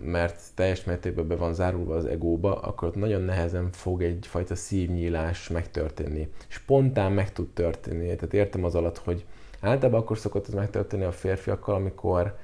mert 0.03 0.41
teljes 0.55 0.85
mértékben 0.85 1.29
be 1.29 1.37
van 1.37 1.55
zárulva 1.55 1.95
az 1.95 2.07
egóba, 2.07 2.61
akkor 2.61 2.89
ott 2.89 2.95
nagyon 2.95 3.23
nehezen 3.23 3.69
fog 3.73 4.03
egyfajta 4.03 4.55
szívnyílás 4.55 5.49
megtörténni. 5.49 6.29
Spontán 6.49 7.13
meg 7.13 7.33
tud 7.33 7.49
történni. 7.49 8.05
Tehát 8.05 8.35
értem 8.35 8.65
az 8.65 8.75
alatt, 8.75 8.99
hogy 8.99 9.25
általában 9.61 10.01
akkor 10.01 10.19
szokott 10.19 10.49
ez 10.49 10.55
megtörténni 10.55 11.05
a 11.05 11.13
férfiakkal, 11.13 11.75
amikor 11.75 12.39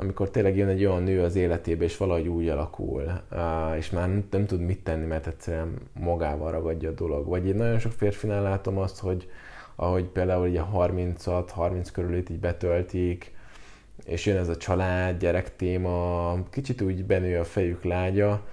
amikor 0.00 0.30
tényleg 0.30 0.56
jön 0.56 0.68
egy 0.68 0.84
olyan 0.84 1.02
nő 1.02 1.22
az 1.22 1.36
életébe, 1.36 1.84
és 1.84 1.96
valahogy 1.96 2.28
úgy 2.28 2.48
alakul, 2.48 3.02
és 3.76 3.90
már 3.90 4.08
nem, 4.30 4.46
tud 4.46 4.60
mit 4.60 4.84
tenni, 4.84 5.06
mert 5.06 5.26
egyszerűen 5.26 5.74
magával 6.00 6.50
ragadja 6.50 6.90
a 6.90 6.92
dolog. 6.92 7.26
Vagy 7.26 7.46
én 7.46 7.54
nagyon 7.54 7.78
sok 7.78 7.92
férfinál 7.92 8.42
látom 8.42 8.78
azt, 8.78 8.98
hogy 8.98 9.28
ahogy 9.74 10.04
például 10.04 10.48
ugye 10.48 10.62
36-30 10.74 11.88
körülét 11.92 12.30
így 12.30 12.40
betöltik, 12.40 13.32
és 14.10 14.26
jön 14.26 14.36
ez 14.36 14.48
a 14.48 14.56
család, 14.56 15.18
gyerek 15.18 15.56
téma, 15.56 16.38
kicsit 16.50 16.80
úgy 16.80 17.04
benő 17.04 17.38
a 17.38 17.44
fejük 17.44 17.84
lágya, 17.84 18.46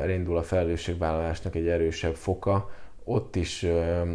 elindul 0.00 0.36
a 0.36 0.42
felelősségvállalásnak 0.42 1.54
egy 1.54 1.68
erősebb 1.68 2.14
foka, 2.14 2.70
ott 3.04 3.36
is, 3.36 3.66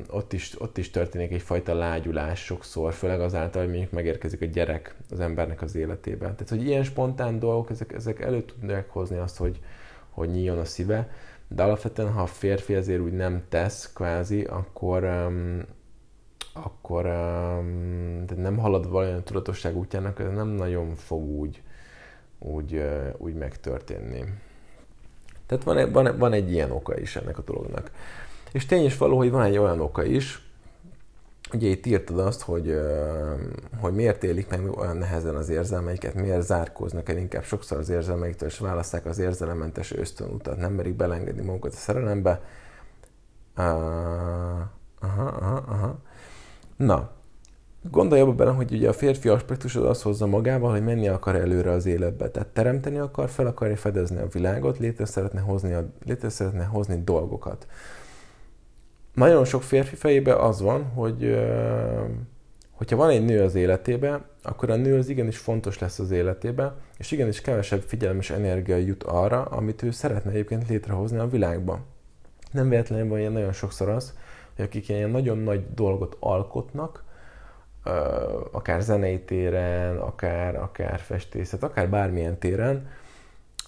ott, 0.10 0.34
is, 0.34 0.62
ott 0.62 0.78
is 0.78 0.90
történik 0.90 1.32
egyfajta 1.32 1.74
lágyulás 1.74 2.44
sokszor, 2.44 2.94
főleg 2.94 3.22
azáltal, 3.22 3.62
hogy 3.62 3.72
mondjuk 3.72 3.92
megérkezik 3.92 4.42
a 4.42 4.46
gyerek 4.46 4.96
az 5.12 5.20
embernek 5.20 5.62
az 5.62 5.76
életébe. 5.76 6.26
Tehát, 6.26 6.50
hogy 6.50 6.66
ilyen 6.66 6.84
spontán 6.84 7.40
dolgok, 7.40 7.70
ezek, 7.70 7.94
ezek 7.94 8.22
elő 8.22 8.44
tudnak 8.44 8.90
hozni 8.90 9.18
azt, 9.18 9.38
hogy, 9.38 9.60
hogy 10.10 10.30
nyíljon 10.30 10.58
a 10.58 10.66
szíve, 10.66 11.10
de 11.48 11.64
alapvetően, 11.64 12.12
ha 12.12 12.22
a 12.22 12.26
férfi 12.26 12.74
ezért 12.74 13.02
úgy 13.02 13.14
nem 13.14 13.44
tesz, 13.50 13.94
kvázi, 13.94 14.44
akkor, 14.44 15.30
akkor 16.64 17.06
um, 17.06 18.26
de 18.26 18.36
nem 18.36 18.58
halad 18.58 18.90
valamilyen 18.90 19.24
tudatosság 19.24 19.78
útjának, 19.78 20.20
ez 20.20 20.32
nem 20.34 20.48
nagyon 20.48 20.96
fog 20.96 21.24
úgy, 21.24 21.62
úgy, 22.40 22.84
úgy 23.18 23.34
megtörténni. 23.34 24.24
Tehát 25.46 25.64
van, 25.64 25.92
van, 25.92 26.18
van 26.18 26.34
egy 26.34 26.52
ilyen 26.52 26.72
oka 26.72 27.00
is 27.00 27.16
ennek 27.16 27.38
a 27.38 27.42
dolognak. 27.42 27.92
És 28.52 28.66
tény 28.66 28.86
is 28.86 28.98
való, 28.98 29.18
hogy 29.18 29.32
van 29.32 29.42
egy 29.42 29.58
olyan 29.58 29.80
oka 29.80 30.04
is, 30.04 30.46
ugye 31.54 31.68
itt 31.68 31.86
írtad 31.86 32.20
azt, 32.20 32.42
hogy, 32.42 32.70
uh, 32.70 33.40
hogy 33.80 33.94
miért 33.94 34.24
élik 34.24 34.50
meg 34.50 34.78
olyan 34.78 34.98
nehezen 34.98 35.36
az 35.36 35.50
érzelmeiket, 35.50 36.14
miért 36.14 36.42
zárkóznak 36.42 37.10
el 37.10 37.18
inkább 37.18 37.44
sokszor 37.44 37.78
az 37.78 37.90
érzelmeiktől, 37.90 38.50
és 38.50 38.60
választák 38.60 39.06
az 39.06 39.20
érzelemmentes 39.20 39.92
ösztönutat, 39.92 40.58
nem 40.58 40.74
merik 40.74 40.96
belengedni 40.96 41.42
magukat 41.42 41.74
a 41.74 41.76
szerelembe. 41.76 42.42
Uh, 43.58 43.64
aha, 45.00 45.28
aha, 45.28 45.64
aha. 45.68 46.00
Na, 46.76 47.12
gondolj 47.92 48.22
abba 48.22 48.34
bele, 48.34 48.52
hogy 48.52 48.72
ugye 48.72 48.90
a 48.90 48.94
férfi 48.94 49.30
aspektus 49.30 49.76
az 49.76 49.84
azt 49.84 50.02
hozza 50.02 50.26
magával, 50.26 50.72
hogy 50.72 50.84
menni 50.84 51.08
akar 51.08 51.36
előre 51.36 51.72
az 51.72 51.86
életbe. 51.86 52.30
Tehát 52.30 52.48
teremteni 52.48 52.98
akar, 52.98 53.30
fel 53.30 53.48
akarja 53.48 53.78
fedezni 53.78 54.18
a 54.18 54.28
világot, 54.28 54.78
létre 54.78 55.06
szeretne 55.06 55.40
hozni, 55.40 55.74
a, 55.74 55.90
létre 56.06 56.30
szeretne 56.30 56.64
hozni 56.64 57.02
dolgokat. 57.04 57.68
Nagyon 59.14 59.46
sok 59.46 59.64
férfi 59.64 59.96
fejében 59.96 60.38
az 60.38 60.62
van, 60.62 60.84
hogy, 60.84 61.38
hogyha 62.72 62.96
van 62.96 63.10
egy 63.10 63.26
nő 63.26 63.44
az 63.44 63.56
életébe, 63.56 64.26
akkor 64.42 64.70
a 64.70 64.76
nő 64.76 64.98
az 64.98 65.10
igenis 65.10 65.38
fontos 65.38 65.80
lesz 65.80 66.00
az 66.00 66.12
életébe, 66.12 66.76
és 66.98 67.12
igenis 67.12 67.42
kevesebb 67.42 67.82
figyelem 67.82 68.20
energia 68.30 68.76
jut 68.76 69.04
arra, 69.04 69.44
amit 69.44 69.84
ő 69.84 69.92
szeretne 69.92 70.32
egyébként 70.32 70.70
létrehozni 70.70 71.18
a 71.18 71.28
világban. 71.28 71.80
Nem 72.52 72.70
véletlenül 72.70 73.10
van 73.10 73.20
ilyen 73.20 73.32
nagyon 73.32 73.54
sokszor 73.54 73.90
az, 73.90 74.14
akik 74.64 74.90
ilyen 74.90 75.10
nagyon 75.10 75.38
nagy 75.38 75.66
dolgot 75.74 76.18
alkotnak, 76.20 77.04
akár 78.52 78.82
zenei 78.82 79.20
téren, 79.20 79.98
akár, 79.98 80.56
akár 80.56 81.00
festészet, 81.00 81.64
akár 81.64 81.90
bármilyen 81.90 82.38
téren, 82.38 82.88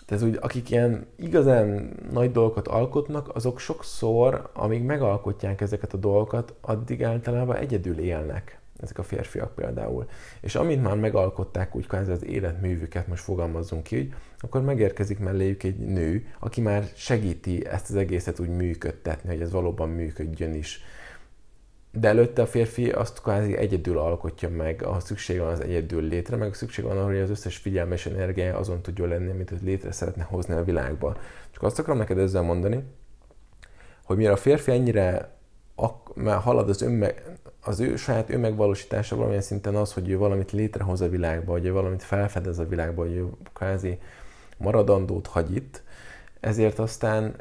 tehát 0.06 0.24
úgy, 0.24 0.38
akik 0.42 0.70
ilyen 0.72 1.08
igazán 1.16 1.96
nagy 2.12 2.32
dolgokat 2.32 2.68
alkotnak, 2.68 3.36
azok 3.36 3.60
sokszor, 3.60 4.50
amíg 4.54 4.84
megalkotják 4.84 5.62
ezeket 5.62 5.94
a 5.94 5.98
dolgokat, 5.98 6.54
addig 6.62 7.04
általában 7.04 7.56
egyedül 7.56 8.00
élnek 8.00 8.57
ezek 8.82 8.98
a 8.98 9.04
férfiak 9.04 9.56
például. 9.56 10.10
És 10.42 10.56
amint 10.56 10.84
már 10.84 10.96
megalkották 10.96 11.76
úgy 11.76 11.88
kvázi 11.88 12.12
az 12.12 12.26
életművüket, 12.26 13.08
most 13.08 13.24
fogalmazzunk 13.24 13.84
ki, 13.84 13.96
hogy 13.96 14.14
akkor 14.38 14.62
megérkezik 14.62 15.20
melléjük 15.20 15.64
egy 15.64 15.78
nő, 15.78 16.26
aki 16.40 16.62
már 16.62 16.84
segíti 16.96 17.66
ezt 17.66 17.90
az 17.90 17.96
egészet 17.96 18.40
úgy 18.40 18.50
működtetni, 18.50 19.30
hogy 19.30 19.42
ez 19.42 19.52
valóban 19.52 19.90
működjön 19.90 20.54
is. 20.54 20.82
De 21.92 22.08
előtte 22.08 22.42
a 22.42 22.46
férfi 22.46 22.92
azt 22.92 23.22
kvázi 23.22 23.58
egyedül 23.58 23.98
alkotja 23.98 24.50
meg, 24.50 24.84
ahhoz 24.84 25.04
szükség 25.04 25.40
van 25.40 25.48
az 25.52 25.60
egyedül 25.60 26.02
létre, 26.02 26.36
meg 26.36 26.54
szükség 26.54 26.86
van 26.86 26.98
arra, 26.98 27.06
hogy 27.06 27.20
az 27.20 27.30
összes 27.30 27.58
figyelme 27.58 27.94
és 27.94 28.06
energiája 28.06 28.58
azon 28.58 28.82
tudjon 28.82 29.08
lenni, 29.08 29.30
amit 29.30 29.52
őt 29.52 29.62
létre 29.62 29.92
szeretne 29.92 30.24
hozni 30.24 30.54
a 30.54 30.64
világba. 30.64 31.18
Csak 31.52 31.64
azt 31.64 31.80
akarom 31.80 31.98
neked 31.98 32.18
ezzel 32.18 32.42
mondani, 32.42 32.84
hogy 34.04 34.18
mire 34.18 34.32
a 34.32 34.36
férfi 34.36 34.72
ennyire 34.72 35.36
ak- 35.76 36.16
már 36.16 36.38
halad 36.38 36.70
az, 36.70 36.82
önme, 36.82 37.14
az 37.68 37.80
ő 37.80 37.96
saját 37.96 38.30
önmegvalósítása 38.30 39.16
valamilyen 39.16 39.42
szinten 39.42 39.76
az, 39.76 39.94
hogy 39.94 40.10
ő 40.10 40.18
valamit 40.18 40.52
létrehoz 40.52 41.02
a 41.02 41.10
világba, 41.10 41.52
hogy 41.52 41.66
ő 41.66 41.72
valamit 41.72 42.04
felfedez 42.04 42.60
a 42.60 42.68
világba, 42.68 43.02
hogy 43.02 43.16
ő 43.16 43.28
kvázi 43.54 44.00
maradandót 44.58 45.28
hagy 45.28 45.56
itt, 45.56 45.84
ezért 46.40 46.80
aztán 46.80 47.36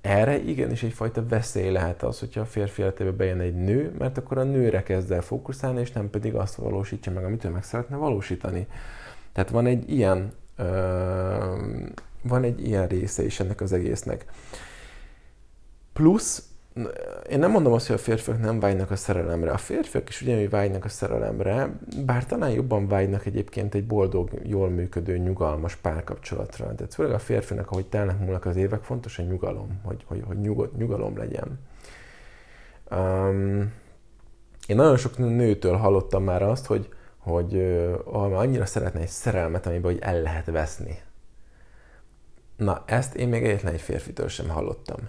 erre 0.00 0.38
igenis 0.38 0.82
egyfajta 0.82 1.26
veszély 1.26 1.70
lehet 1.70 2.02
az, 2.02 2.18
hogyha 2.18 2.40
a 2.40 2.44
férfi 2.44 2.82
életébe 2.82 3.10
bejön 3.10 3.40
egy 3.40 3.54
nő, 3.54 3.94
mert 3.98 4.18
akkor 4.18 4.38
a 4.38 4.42
nőre 4.42 4.82
kezd 4.82 5.12
el 5.12 5.22
fókuszálni, 5.22 5.80
és 5.80 5.92
nem 5.92 6.10
pedig 6.10 6.34
azt 6.34 6.54
valósítja 6.54 7.12
meg, 7.12 7.24
amit 7.24 7.44
ő 7.44 7.48
meg 7.48 7.64
szeretne 7.64 7.96
valósítani. 7.96 8.66
Tehát 9.32 9.50
van 9.50 9.66
egy 9.66 9.90
ilyen, 9.90 10.32
van 12.22 12.42
egy 12.42 12.66
ilyen 12.66 12.86
része 12.86 13.24
is 13.24 13.40
ennek 13.40 13.60
az 13.60 13.72
egésznek. 13.72 14.24
Plusz 15.92 16.48
én 17.28 17.38
nem 17.38 17.50
mondom 17.50 17.72
azt, 17.72 17.86
hogy 17.86 17.96
a 17.96 17.98
férfiak 17.98 18.40
nem 18.40 18.60
vágynak 18.60 18.90
a 18.90 18.96
szerelemre. 18.96 19.50
A 19.50 19.56
férfiak 19.56 20.08
is 20.08 20.22
ugyanúgy 20.22 20.50
vágynak 20.50 20.84
a 20.84 20.88
szerelemre, 20.88 21.70
bár 22.04 22.26
talán 22.26 22.50
jobban 22.50 22.88
vágynak 22.88 23.26
egyébként 23.26 23.74
egy 23.74 23.86
boldog, 23.86 24.30
jól 24.42 24.68
működő, 24.68 25.16
nyugalmas 25.18 25.76
párkapcsolatra. 25.76 26.74
Tehát 26.74 26.94
főleg 26.94 27.12
a 27.12 27.18
férfinak, 27.18 27.70
ahogy 27.70 27.86
telnek 27.86 28.18
múlnak 28.18 28.44
az 28.44 28.56
évek, 28.56 28.82
fontos 28.82 29.18
a 29.18 29.22
nyugalom, 29.22 29.80
hogy, 29.84 30.04
hogy, 30.06 30.22
hogy 30.26 30.40
nyugod, 30.40 30.76
nyugalom 30.76 31.16
legyen. 31.16 31.60
Um, 32.90 33.72
én 34.66 34.76
nagyon 34.76 34.96
sok 34.96 35.18
nőtől 35.18 35.76
hallottam 35.76 36.24
már 36.24 36.42
azt, 36.42 36.66
hogy, 36.66 36.88
hogy 37.18 37.54
uh, 37.54 38.38
annyira 38.38 38.66
szeretne 38.66 39.00
egy 39.00 39.08
szerelmet, 39.08 39.66
amiben 39.66 39.92
hogy 39.92 40.00
el 40.02 40.22
lehet 40.22 40.46
veszni. 40.46 40.98
Na, 42.56 42.82
ezt 42.86 43.14
én 43.14 43.28
még 43.28 43.44
egyetlen 43.44 43.72
egy 43.72 43.80
férfitől 43.80 44.28
sem 44.28 44.48
hallottam. 44.48 44.96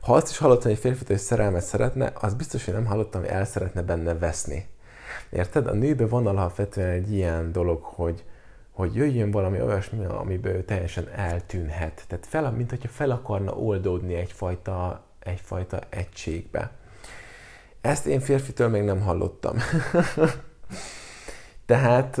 Ha 0.00 0.14
azt 0.14 0.30
is 0.30 0.38
hallottam, 0.38 0.62
hogy 0.62 0.72
egy 0.72 0.78
férfi 0.78 1.04
hogy 1.06 1.16
szerelmet 1.16 1.62
szeretne, 1.62 2.12
az 2.20 2.34
biztos, 2.34 2.64
hogy 2.64 2.74
nem 2.74 2.86
hallottam, 2.86 3.20
hogy 3.20 3.30
el 3.30 3.44
szeretne 3.44 3.82
benne 3.82 4.14
veszni. 4.14 4.68
Érted? 5.30 5.66
A 5.66 5.72
nőben 5.72 6.08
van 6.08 6.26
alapvetően 6.26 6.88
egy 6.88 7.12
ilyen 7.12 7.52
dolog, 7.52 7.82
hogy, 7.82 8.24
hogy 8.72 8.94
jöjjön 8.94 9.30
valami 9.30 9.60
olyasmi, 9.60 10.04
amiből 10.04 10.52
ő 10.52 10.64
teljesen 10.64 11.08
eltűnhet. 11.08 12.04
Tehát 12.08 12.26
fel, 12.26 12.50
mint 12.50 12.70
hogyha 12.70 12.88
fel 12.88 13.10
akarna 13.10 13.52
oldódni 13.52 14.14
egyfajta, 14.14 15.04
egyfajta 15.18 15.78
egységbe. 15.88 16.70
Ezt 17.80 18.06
én 18.06 18.20
férfitől 18.20 18.68
még 18.68 18.82
nem 18.82 19.00
hallottam. 19.00 19.56
Tehát 21.66 22.16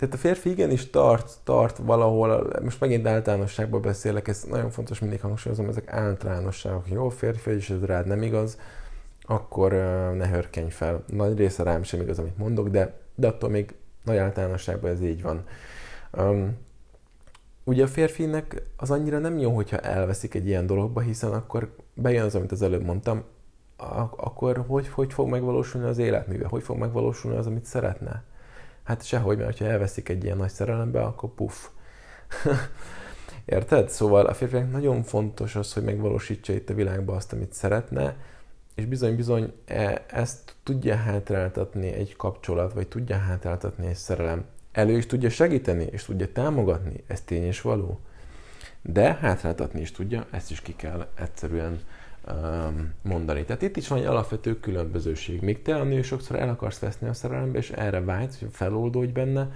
tehát 0.00 0.14
a 0.14 0.18
férfi 0.18 0.50
igenis 0.50 0.90
tart, 0.90 1.38
tart 1.44 1.76
valahol, 1.76 2.52
most 2.62 2.80
megint 2.80 3.06
általánosságban 3.06 3.80
beszélek, 3.82 4.28
ez 4.28 4.42
nagyon 4.42 4.70
fontos, 4.70 4.98
mindig 4.98 5.20
hangsúlyozom, 5.20 5.68
ezek 5.68 5.92
általánosságok. 5.92 6.88
Jó, 6.90 7.08
férfi, 7.08 7.50
és 7.50 7.70
ez 7.70 7.84
rád 7.84 8.06
nem 8.06 8.22
igaz, 8.22 8.58
akkor 9.22 9.72
ne 10.16 10.28
hörkenj 10.28 10.70
fel. 10.70 11.04
Nagy 11.06 11.36
része 11.36 11.62
rám 11.62 11.82
sem 11.82 12.00
igaz, 12.00 12.18
amit 12.18 12.38
mondok, 12.38 12.68
de, 12.68 12.98
de 13.14 13.26
attól 13.26 13.50
még 13.50 13.74
nagy 14.04 14.16
általánosságban 14.16 14.90
ez 14.90 15.02
így 15.02 15.22
van. 15.22 15.44
Um, 16.12 16.56
ugye 17.64 17.82
a 17.82 17.88
férfinek 17.88 18.62
az 18.76 18.90
annyira 18.90 19.18
nem 19.18 19.38
jó, 19.38 19.54
hogyha 19.54 19.78
elveszik 19.78 20.34
egy 20.34 20.46
ilyen 20.46 20.66
dologba, 20.66 21.00
hiszen 21.00 21.32
akkor 21.32 21.74
bejön 21.94 22.24
az, 22.24 22.34
amit 22.34 22.52
az 22.52 22.62
előbb 22.62 22.84
mondtam, 22.84 23.24
akkor 24.16 24.64
hogy, 24.68 24.88
hogy 24.88 25.12
fog 25.12 25.28
megvalósulni 25.28 25.86
az 25.86 25.98
életműve? 25.98 26.46
Hogy 26.46 26.62
fog 26.62 26.78
megvalósulni 26.78 27.36
az, 27.36 27.46
amit 27.46 27.64
szeretne? 27.64 28.28
Hát 28.90 29.06
sehogy, 29.06 29.38
mert 29.38 29.58
ha 29.58 29.64
elveszik 29.64 30.08
egy 30.08 30.24
ilyen 30.24 30.36
nagy 30.36 30.50
szerelembe, 30.50 31.02
akkor 31.02 31.30
puff. 31.30 31.66
Érted? 33.44 33.88
Szóval 33.88 34.26
a 34.26 34.34
férfiak 34.34 34.70
nagyon 34.70 35.02
fontos 35.02 35.56
az, 35.56 35.72
hogy 35.72 35.82
megvalósítsa 35.82 36.52
itt 36.52 36.70
a 36.70 36.74
világban 36.74 37.16
azt, 37.16 37.32
amit 37.32 37.52
szeretne, 37.52 38.16
és 38.74 38.84
bizony-bizony 38.84 39.52
e, 39.64 40.04
ezt 40.08 40.54
tudja 40.62 40.96
hátráltatni 40.96 41.92
egy 41.92 42.16
kapcsolat, 42.16 42.72
vagy 42.72 42.88
tudja 42.88 43.16
hátráltatni 43.16 43.86
egy 43.86 43.94
szerelem. 43.94 44.44
Elő 44.72 44.96
is 44.96 45.06
tudja 45.06 45.30
segíteni, 45.30 45.84
és 45.90 46.04
tudja 46.04 46.32
támogatni, 46.32 47.04
ez 47.06 47.20
tény 47.20 47.44
és 47.44 47.60
való. 47.60 48.00
De 48.82 49.14
hátráltatni 49.14 49.80
is 49.80 49.92
tudja, 49.92 50.26
ezt 50.30 50.50
is 50.50 50.60
ki 50.60 50.76
kell 50.76 51.06
egyszerűen 51.14 51.80
mondani. 53.02 53.44
Tehát 53.44 53.62
itt 53.62 53.76
is 53.76 53.88
van 53.88 53.98
egy 53.98 54.04
alapvető 54.04 54.60
különbözőség. 54.60 55.40
Míg 55.40 55.62
te 55.62 55.76
a 55.76 55.84
nő 55.84 56.02
sokszor 56.02 56.38
el 56.38 56.48
akarsz 56.48 56.78
veszni 56.78 57.08
a 57.08 57.12
szerelembe, 57.12 57.58
és 57.58 57.70
erre 57.70 58.00
vágysz, 58.00 58.38
hogy 58.38 58.48
feloldódj 58.52 59.12
benne, 59.12 59.52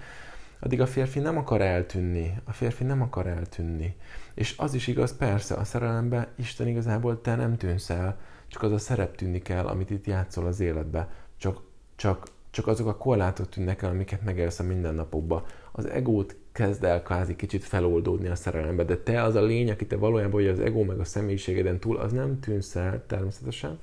addig 0.61 0.81
a 0.81 0.87
férfi 0.87 1.19
nem 1.19 1.37
akar 1.37 1.61
eltűnni. 1.61 2.35
A 2.45 2.53
férfi 2.53 2.85
nem 2.85 3.03
akar 3.03 3.27
eltűnni. 3.27 3.97
És 4.35 4.55
az 4.59 4.75
is 4.75 4.87
igaz, 4.87 5.17
persze, 5.17 5.55
a 5.55 5.65
szerelembe 5.65 6.29
Isten 6.37 6.69
igazából 6.69 7.21
te 7.21 7.35
nem 7.35 7.57
tűnsz 7.57 7.91
el, 7.91 8.19
csak 8.49 8.63
az 8.63 8.73
a 8.73 8.79
szerep 8.79 9.17
tűnik 9.17 9.49
el, 9.49 9.67
amit 9.67 9.91
itt 9.91 10.07
játszol 10.07 10.47
az 10.47 10.61
életbe. 10.61 11.09
Csak, 11.37 11.61
csak, 11.97 12.27
csak 12.51 12.67
azok 12.67 12.87
a 12.87 12.97
korlátok 12.97 13.49
tűnnek 13.49 13.83
el, 13.83 13.91
amiket 13.91 14.25
megélsz 14.25 14.59
a 14.59 14.63
mindennapokban. 14.63 15.43
Az 15.73 15.87
egót 15.87 16.37
kezd 16.55 16.85
el 16.85 17.03
kvázi 17.03 17.37
kicsit 17.37 17.65
feloldódni 17.65 18.29
a 18.29 18.35
szerelembe, 18.35 18.85
de 18.85 18.97
te 18.97 19.23
az 19.23 19.35
a 19.35 19.43
lény, 19.43 19.71
aki 19.71 19.87
te 19.87 19.97
valójában, 19.97 20.33
hogy 20.33 20.47
az 20.47 20.61
ego 20.61 20.85
meg 20.85 20.99
a 20.99 21.05
személyiségeden 21.05 21.79
túl, 21.79 21.97
az 21.97 22.13
nem 22.13 22.41
tűnsz 22.41 22.77
el 22.77 23.05
természetesen. 23.07 23.79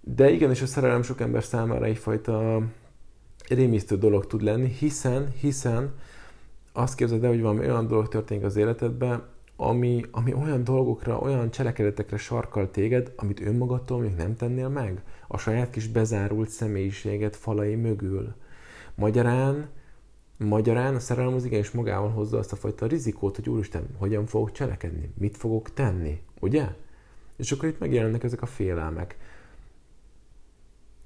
De 0.00 0.30
igenis 0.30 0.62
a 0.62 0.66
szerelem 0.66 1.02
sok 1.02 1.20
ember 1.20 1.44
számára 1.44 1.84
egyfajta 1.84 2.62
rémisztő 3.48 3.98
dolog 3.98 4.26
tud 4.26 4.42
lenni, 4.42 4.68
hiszen, 4.68 5.32
hiszen 5.40 5.94
azt 6.72 6.94
képzeld 6.94 7.24
el, 7.24 7.30
hogy 7.30 7.40
valami 7.40 7.60
olyan 7.60 7.86
dolog 7.86 8.08
történik 8.08 8.44
az 8.44 8.56
életedben, 8.56 9.22
ami, 9.56 10.04
ami 10.10 10.32
olyan 10.34 10.64
dolgokra, 10.64 11.18
olyan 11.18 11.50
cselekedetekre 11.50 12.16
sarkal 12.16 12.70
téged, 12.70 13.12
amit 13.16 13.40
önmagadtól 13.40 14.00
még 14.00 14.14
nem 14.14 14.36
tennél 14.36 14.68
meg. 14.68 15.02
A 15.28 15.38
saját 15.38 15.70
kis 15.70 15.88
bezárult 15.88 16.48
személyiséget 16.48 17.36
falai 17.36 17.74
mögül. 17.74 18.34
Magyarán 18.94 19.68
Magyarán 20.44 20.94
a 20.94 21.00
szerelem 21.00 21.34
az 21.34 21.44
igenis 21.44 21.70
magával 21.70 22.10
hozza 22.10 22.38
azt 22.38 22.52
a 22.52 22.56
fajta 22.56 22.86
rizikót, 22.86 23.36
hogy 23.36 23.48
úristen, 23.48 23.88
hogyan 23.98 24.26
fogok 24.26 24.52
cselekedni, 24.52 25.12
mit 25.18 25.36
fogok 25.36 25.72
tenni, 25.72 26.20
ugye? 26.40 26.68
És 27.36 27.52
akkor 27.52 27.68
itt 27.68 27.78
megjelennek 27.78 28.22
ezek 28.22 28.42
a 28.42 28.46
félelmek. 28.46 29.16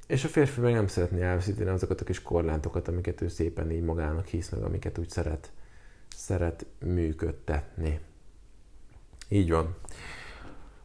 És 0.07 0.25
a 0.25 0.29
férfi 0.29 0.61
meg 0.61 0.73
nem 0.73 0.87
szeretné 0.87 1.23
elveszíteni 1.23 1.71
azokat 1.71 2.01
a 2.01 2.05
kis 2.05 2.23
korlátokat, 2.23 2.89
amiket 2.89 3.21
ő 3.21 3.29
szépen 3.29 3.71
így 3.71 3.83
magának 3.83 4.27
hisz 4.27 4.51
meg, 4.51 4.63
amiket 4.63 4.99
úgy 4.99 5.09
szeret, 5.09 5.53
szeret 6.17 6.67
működtetni. 6.85 8.01
Így 9.29 9.51
van. 9.51 9.77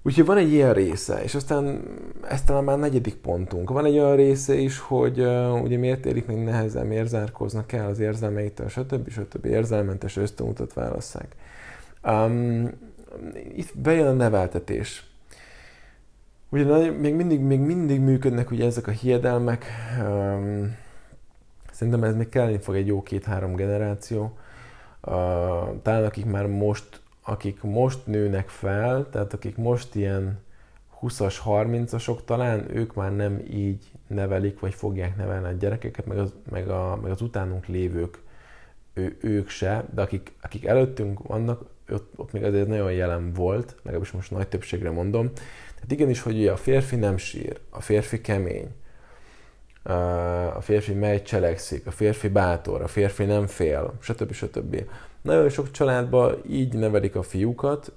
Úgyhogy 0.06 0.26
van 0.26 0.38
egy 0.38 0.52
ilyen 0.52 0.74
része, 0.74 1.24
és 1.24 1.36
aztán 1.36 1.84
ez 2.30 2.42
talán 2.42 2.64
már 2.64 2.80
negyedik 2.80 3.16
pontunk. 3.16 3.70
Van 3.70 3.86
egy 3.86 3.98
olyan 3.98 4.16
része 4.16 4.54
is, 4.54 4.80
hogy 4.80 5.20
uh, 5.20 5.62
ugye 5.62 5.78
miért 5.78 6.06
érik 6.06 6.26
még 6.26 6.38
nehezen, 6.38 6.88
miért 6.88 7.08
zárkóznak 7.08 7.72
el 7.72 7.90
az 7.90 8.00
érzelmeitől, 8.00 8.68
stb. 8.68 9.10
stb. 9.10 9.46
érzelmentes 9.46 10.18
ösztönutat 10.18 10.74
válasszák. 10.74 11.36
Um, 12.04 12.70
itt 13.56 13.78
bejön 13.78 14.08
a 14.08 14.12
neveltetés. 14.12 15.06
Ugye 16.50 16.92
még 16.92 17.14
mindig, 17.14 17.40
még 17.40 17.60
mindig 17.60 18.00
működnek 18.00 18.52
ugye 18.52 18.66
ezek 18.66 18.88
a 18.88 18.92
hiedelmek. 18.92 19.66
Um, 20.02 20.76
szerintem 21.72 22.04
ez 22.04 22.16
még 22.16 22.30
kelleni 22.30 22.60
fog 22.60 22.76
egy 22.76 22.88
jó 22.88 23.04
két-három 23.04 23.56
generáció. 23.56 24.38
Uh, 25.02 25.14
talán 25.82 26.04
akik 26.06 26.26
már 26.26 26.46
most 26.46 27.02
akik 27.24 27.62
most 27.62 28.06
nőnek 28.06 28.50
fel, 28.50 29.10
tehát 29.10 29.34
akik 29.34 29.58
most 29.58 29.96
ilyen 29.96 30.40
20-as, 31.02 31.36
30-asok 31.46 32.24
talán, 32.26 32.76
ők 32.76 32.94
már 32.94 33.16
nem 33.16 33.40
így 33.52 33.92
nevelik, 34.08 34.60
vagy 34.60 34.74
fogják 34.74 35.16
nevelni 35.18 35.48
a 35.48 35.52
gyerekeket, 35.52 36.06
meg 36.06 36.18
az, 36.18 36.34
meg 36.50 36.70
a, 36.70 37.00
meg 37.02 37.12
az 37.12 37.22
utánunk 37.22 37.66
lévők, 37.66 38.22
ő, 38.94 39.18
ők 39.22 39.50
se, 39.50 39.86
de 39.94 40.02
akik, 40.02 40.32
akik 40.42 40.66
előttünk 40.66 41.28
vannak, 41.28 41.62
ott, 41.90 42.14
ott 42.16 42.32
még 42.32 42.44
azért 42.44 42.68
nagyon 42.68 42.92
jelen 42.92 43.34
volt, 43.34 43.76
legalábbis 43.82 44.12
most 44.12 44.32
nagy 44.32 44.48
többségre 44.48 44.92
mondom. 44.92 45.32
Tehát 45.76 45.92
igenis, 45.92 46.22
hogy 46.22 46.38
ugye 46.38 46.52
a 46.52 46.58
férfi 46.58 46.96
nem 46.96 47.18
sír, 47.18 47.60
a 47.70 47.82
férfi 47.82 48.22
kemény, 48.22 48.68
a 50.56 50.62
férfi 50.62 50.94
megy, 50.94 51.24
cselekszik, 51.24 51.88
a 51.88 51.92
férfi 51.92 52.28
bátor, 52.28 52.82
a 52.82 52.88
férfi 52.88 53.26
nem 53.26 53.48
fél, 53.48 53.94
stb. 54.00 54.32
stb. 54.32 54.86
Nagyon 55.24 55.50
sok 55.50 55.72
családban 55.72 56.42
így 56.50 56.74
nevelik 56.74 57.16
a 57.16 57.22
fiúkat, 57.24 57.92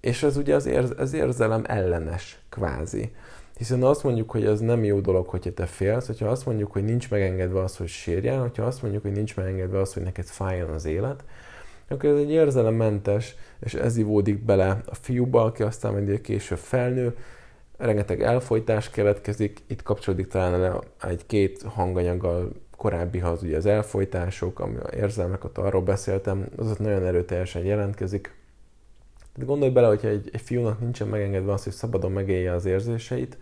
és 0.00 0.22
ez 0.22 0.36
ugye 0.36 0.54
az, 0.54 0.66
érz, 0.66 0.94
az 0.96 1.12
érzelem 1.12 1.64
ellenes, 1.66 2.40
kvázi. 2.48 3.12
Hiszen 3.56 3.82
azt 3.82 4.02
mondjuk, 4.02 4.30
hogy 4.30 4.44
ez 4.44 4.60
nem 4.60 4.84
jó 4.84 5.00
dolog, 5.00 5.26
hogyha 5.26 5.52
te 5.52 5.66
félsz, 5.66 6.06
hogyha 6.06 6.28
azt 6.28 6.46
mondjuk, 6.46 6.72
hogy 6.72 6.84
nincs 6.84 7.10
megengedve 7.10 7.62
az, 7.62 7.76
hogy 7.76 7.88
sérjen, 7.88 8.40
hogyha 8.40 8.64
azt 8.64 8.82
mondjuk, 8.82 9.02
hogy 9.02 9.12
nincs 9.12 9.36
megengedve 9.36 9.80
az, 9.80 9.92
hogy 9.92 10.02
neked 10.02 10.24
fájjon 10.24 10.70
az 10.70 10.84
élet, 10.84 11.24
akkor 11.88 12.10
ez 12.10 12.18
egy 12.18 12.30
érzelemmentes, 12.30 13.36
és 13.60 13.74
ez 13.74 13.96
ivódik 13.96 14.44
bele 14.44 14.82
a 14.86 14.94
fiúba, 14.94 15.44
aki 15.44 15.62
aztán 15.62 15.94
mindig 15.94 16.20
később 16.20 16.58
felnő, 16.58 17.16
rengeteg 17.76 18.22
elfolytás 18.22 18.90
keletkezik, 18.90 19.62
itt 19.66 19.82
kapcsolódik 19.82 20.26
talán 20.26 20.82
egy-két 21.02 21.62
hanganyaggal 21.62 22.52
korábbihoz, 22.76 23.42
ugye 23.42 23.56
az 23.56 23.66
elfolytások, 23.66 24.60
ami 24.60 24.76
a 24.76 24.96
érzelmeket 24.96 25.58
arról 25.58 25.82
beszéltem, 25.82 26.46
az 26.56 26.70
ott 26.70 26.78
nagyon 26.78 27.04
erőteljesen 27.04 27.64
jelentkezik. 27.64 28.34
Tehát 29.32 29.48
gondolj 29.48 29.70
bele, 29.70 29.86
hogyha 29.86 30.08
egy, 30.08 30.30
egy 30.32 30.40
fiúnak 30.40 30.80
nincsen 30.80 31.08
megengedve 31.08 31.52
az, 31.52 31.64
hogy 31.64 31.72
szabadon 31.72 32.12
megélje 32.12 32.52
az 32.52 32.64
érzéseit, 32.64 33.38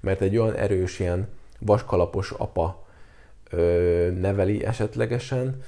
mert 0.00 0.20
egy 0.20 0.36
olyan 0.36 0.54
erős, 0.54 0.98
ilyen 0.98 1.28
vaskalapos 1.58 2.30
apa 2.30 2.86
ö, 3.50 4.10
neveli 4.20 4.64
esetlegesen, 4.64 5.62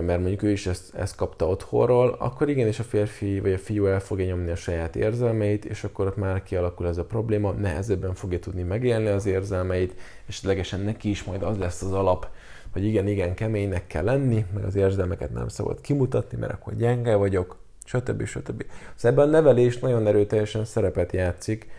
mert 0.00 0.20
mondjuk 0.20 0.42
ő 0.42 0.50
is 0.50 0.66
ezt, 0.66 0.94
ezt 0.94 1.16
kapta 1.16 1.48
otthonról, 1.48 2.16
akkor 2.18 2.48
igenis 2.48 2.78
a 2.78 2.82
férfi 2.82 3.40
vagy 3.40 3.52
a 3.52 3.58
fiú 3.58 3.86
el 3.86 4.00
fogja 4.00 4.26
nyomni 4.26 4.50
a 4.50 4.56
saját 4.56 4.96
érzelmeit, 4.96 5.64
és 5.64 5.84
akkor 5.84 6.06
ott 6.06 6.16
már 6.16 6.42
kialakul 6.42 6.88
ez 6.88 6.98
a 6.98 7.04
probléma, 7.04 7.50
nehezebben 7.52 8.14
fogja 8.14 8.38
tudni 8.38 8.62
megélni 8.62 9.06
az 9.06 9.26
érzelmeit, 9.26 9.94
és 10.26 10.42
legesen 10.42 10.80
neki 10.80 11.10
is 11.10 11.24
majd 11.24 11.42
az 11.42 11.58
lesz 11.58 11.82
az 11.82 11.92
alap, 11.92 12.28
hogy 12.72 12.84
igen, 12.84 13.08
igen, 13.08 13.34
keménynek 13.34 13.86
kell 13.86 14.04
lenni, 14.04 14.44
meg 14.54 14.64
az 14.64 14.74
érzelmeket 14.74 15.32
nem 15.32 15.48
szabad 15.48 15.80
kimutatni, 15.80 16.38
mert 16.38 16.52
akkor 16.52 16.76
gyenge 16.76 17.14
vagyok, 17.14 17.56
stb. 17.84 18.24
stb. 18.24 18.64
Szóval 18.94 19.10
ebben 19.12 19.28
a 19.28 19.30
nevelés 19.30 19.78
nagyon 19.78 20.06
erőteljesen 20.06 20.64
szerepet 20.64 21.12
játszik, 21.12 21.70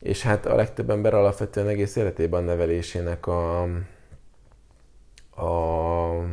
és 0.00 0.22
hát 0.22 0.46
a 0.46 0.54
legtöbb 0.54 0.90
ember 0.90 1.14
alapvetően 1.14 1.68
egész 1.68 1.96
életében 1.96 2.42
a 2.42 2.46
nevelésének 2.46 3.26
a, 3.26 3.62
a 5.36 6.24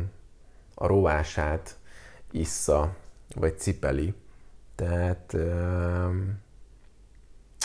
a 0.80 0.86
rovását 0.86 1.78
issza, 2.30 2.96
vagy 3.36 3.58
cipeli. 3.58 4.14
Tehát 4.74 5.36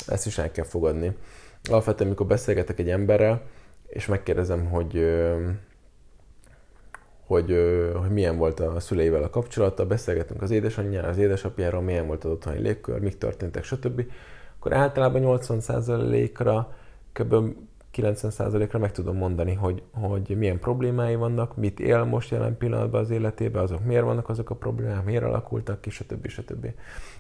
ezt 0.08 0.26
is 0.26 0.38
el 0.38 0.52
kell 0.52 0.66
fogadni. 0.66 1.16
Alapvetően, 1.70 2.08
amikor 2.08 2.26
beszélgetek 2.26 2.80
egy 2.80 2.90
emberrel, 2.90 3.42
és 3.88 4.06
megkérdezem, 4.06 4.66
hogy, 4.66 5.06
hogy, 7.26 7.58
hogy 7.96 8.10
milyen 8.12 8.38
volt 8.38 8.60
a 8.60 8.80
szüleivel 8.80 9.24
a 9.24 9.30
kapcsolata, 9.30 9.86
beszélgetünk 9.86 10.42
az 10.42 10.52
édesanyjáról, 10.52 11.10
az 11.10 11.18
édesapjáról, 11.18 11.82
milyen 11.82 12.08
volt 12.08 12.24
az 12.24 12.32
otthoni 12.32 12.60
légkör, 12.60 13.00
mik 13.00 13.18
történtek, 13.18 13.64
stb. 13.64 14.12
Akkor 14.58 14.74
általában 14.74 15.22
80%-ra 15.26 16.76
kb. 17.14 17.56
90%-ra 17.96 18.80
meg 18.80 18.92
tudom 18.92 19.18
mondani, 19.18 19.54
hogy, 19.54 19.84
hogy 19.92 20.38
milyen 20.38 20.60
problémái 20.60 21.16
vannak, 21.16 21.56
mit 21.56 21.80
él 21.80 22.04
most 22.04 22.32
jelen 22.32 22.58
pillanatban 22.58 23.02
az 23.02 23.10
életében, 23.10 23.64
azok 23.64 23.86
miért 23.86 24.04
vannak 24.04 24.30
azok 24.30 24.50
a 24.50 24.56
problémák, 24.56 25.06
miért 25.06 25.24
alakultak 25.24 25.82
ki, 25.82 25.90
stb. 25.90 26.28
stb. 26.28 26.68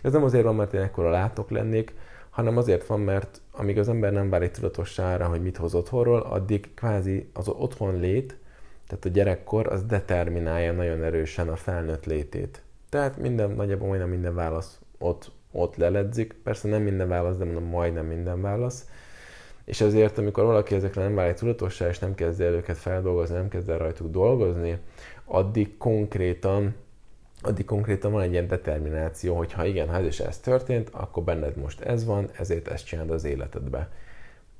Ez 0.01 0.13
nem 0.13 0.23
azért 0.23 0.43
van, 0.43 0.55
mert 0.55 0.73
én 0.73 0.81
ekkora 0.81 1.09
látok 1.09 1.49
lennék, 1.49 1.93
hanem 2.29 2.57
azért 2.57 2.87
van, 2.87 2.99
mert 2.99 3.41
amíg 3.51 3.77
az 3.77 3.89
ember 3.89 4.11
nem 4.11 4.29
válik 4.29 4.51
tudatossára, 4.51 5.27
hogy 5.27 5.41
mit 5.41 5.57
hoz 5.57 5.73
otthonról, 5.73 6.19
addig 6.19 6.73
kvázi 6.73 7.29
az 7.33 7.47
otthon 7.47 7.99
lét, 7.99 8.37
tehát 8.87 9.05
a 9.05 9.09
gyerekkor, 9.09 9.67
az 9.67 9.83
determinálja 9.83 10.71
nagyon 10.71 11.03
erősen 11.03 11.49
a 11.49 11.55
felnőtt 11.55 12.05
létét. 12.05 12.63
Tehát 12.89 13.17
minden, 13.17 13.51
nagyjából 13.51 13.87
majdnem 13.87 14.09
minden 14.09 14.35
válasz 14.35 14.79
ott, 14.97 15.31
ott 15.51 15.75
leledzik. 15.75 16.35
Persze 16.43 16.67
nem 16.67 16.81
minden 16.81 17.07
válasz, 17.07 17.37
de 17.37 17.45
mondom 17.45 17.63
majdnem 17.63 18.05
minden 18.05 18.41
válasz 18.41 18.87
és 19.65 19.81
ezért, 19.81 20.17
amikor 20.17 20.43
valaki 20.43 20.75
ezekre 20.75 21.01
nem 21.01 21.15
válik 21.15 21.35
tudatossá, 21.35 21.87
és 21.87 21.99
nem 21.99 22.15
kezd 22.15 22.41
el 22.41 22.53
őket 22.53 22.77
feldolgozni, 22.77 23.35
nem 23.35 23.47
kezd 23.47 23.69
el 23.69 23.77
rajtuk 23.77 24.11
dolgozni, 24.11 24.77
addig 25.25 25.77
konkrétan 25.77 26.75
addig 27.45 27.65
konkrétan 27.65 28.11
van 28.11 28.21
egy 28.21 28.31
ilyen 28.31 28.47
determináció, 28.47 29.35
hogy 29.35 29.53
ha 29.53 29.65
igen, 29.65 29.89
ha 29.89 29.97
ez 29.97 30.05
is 30.05 30.19
ez 30.19 30.39
történt, 30.39 30.89
akkor 30.91 31.23
benned 31.23 31.55
most 31.55 31.81
ez 31.81 32.05
van, 32.05 32.29
ezért 32.37 32.67
ezt 32.67 32.85
csinálod 32.85 33.11
az 33.11 33.23
életedbe. 33.23 33.89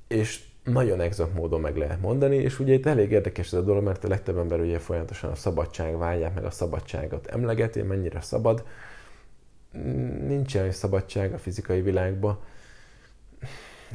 És 0.07 0.43
nagyon 0.63 1.01
exakt 1.01 1.33
módon 1.33 1.61
meg 1.61 1.77
lehet 1.77 2.01
mondani, 2.01 2.35
és 2.35 2.59
ugye 2.59 2.73
itt 2.73 2.85
elég 2.85 3.11
érdekes 3.11 3.45
ez 3.45 3.53
a 3.53 3.61
dolog, 3.61 3.83
mert 3.83 4.03
a 4.03 4.07
legtöbb 4.07 4.37
ember 4.37 4.59
ugye 4.59 4.79
folyamatosan 4.79 5.31
a 5.31 5.35
szabadság 5.35 5.97
vágyát, 5.97 6.35
meg 6.35 6.45
a 6.45 6.51
szabadságot 6.51 7.27
emlegeti, 7.27 7.81
mennyire 7.81 8.21
szabad. 8.21 8.63
Nincs 10.27 10.55
olyan 10.55 10.71
szabadság 10.71 11.33
a 11.33 11.37
fizikai 11.37 11.81
világban, 11.81 12.39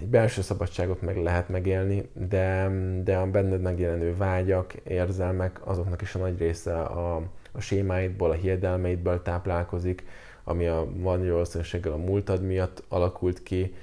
egy 0.00 0.06
belső 0.06 0.42
szabadságot 0.42 1.02
meg 1.02 1.16
lehet 1.22 1.48
megélni, 1.48 2.08
de, 2.12 2.70
de 3.04 3.16
a 3.16 3.26
benned 3.26 3.60
megjelenő 3.60 4.16
vágyak, 4.16 4.72
érzelmek, 4.74 5.60
azoknak 5.66 6.02
is 6.02 6.14
a 6.14 6.18
nagy 6.18 6.38
része 6.38 6.80
a, 6.80 7.16
a 7.52 7.60
sémáidból, 7.60 8.30
a 8.30 8.34
hiedelmeidből 8.34 9.22
táplálkozik, 9.22 10.04
ami 10.44 10.66
a 10.66 10.86
van 10.94 11.28
valószínűséggel 11.28 11.92
a 11.92 11.96
múltad 11.96 12.42
miatt 12.42 12.82
alakult 12.88 13.42
ki, 13.42 13.74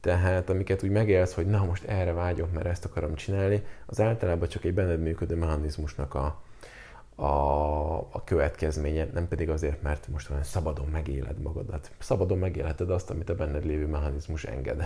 tehát 0.00 0.50
amiket 0.50 0.82
úgy 0.82 0.90
megélsz, 0.90 1.34
hogy 1.34 1.46
na 1.46 1.64
most 1.64 1.84
erre 1.84 2.12
vágyok, 2.12 2.52
mert 2.52 2.66
ezt 2.66 2.84
akarom 2.84 3.14
csinálni, 3.14 3.62
az 3.86 4.00
általában 4.00 4.48
csak 4.48 4.64
egy 4.64 4.74
benned 4.74 5.00
működő 5.00 5.36
mechanizmusnak 5.36 6.14
a, 6.14 6.42
a, 7.14 7.94
a 7.94 8.22
következménye, 8.24 9.08
nem 9.12 9.28
pedig 9.28 9.50
azért, 9.50 9.82
mert 9.82 10.08
most 10.08 10.30
olyan 10.30 10.42
szabadon 10.42 10.86
megéled 10.86 11.40
magadat. 11.40 11.90
Szabadon 11.98 12.38
megélheted 12.38 12.90
azt, 12.90 13.10
amit 13.10 13.28
a 13.28 13.34
benned 13.34 13.64
lévő 13.64 13.86
mechanizmus 13.86 14.44
enged. 14.44 14.84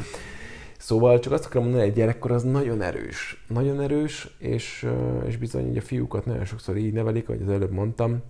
szóval 0.78 1.18
csak 1.18 1.32
azt 1.32 1.44
akarom 1.44 1.64
mondani, 1.64 1.88
egy 1.88 1.94
gyerekkor 1.94 2.32
az 2.32 2.42
nagyon 2.42 2.82
erős. 2.82 3.44
Nagyon 3.48 3.80
erős, 3.80 4.36
és, 4.38 4.88
és 5.26 5.36
bizony 5.36 5.78
a 5.78 5.80
fiúkat 5.80 6.24
nagyon 6.24 6.44
sokszor 6.44 6.76
így 6.76 6.92
nevelik, 6.92 7.28
ahogy 7.28 7.42
az 7.42 7.48
előbb 7.48 7.72
mondtam, 7.72 8.22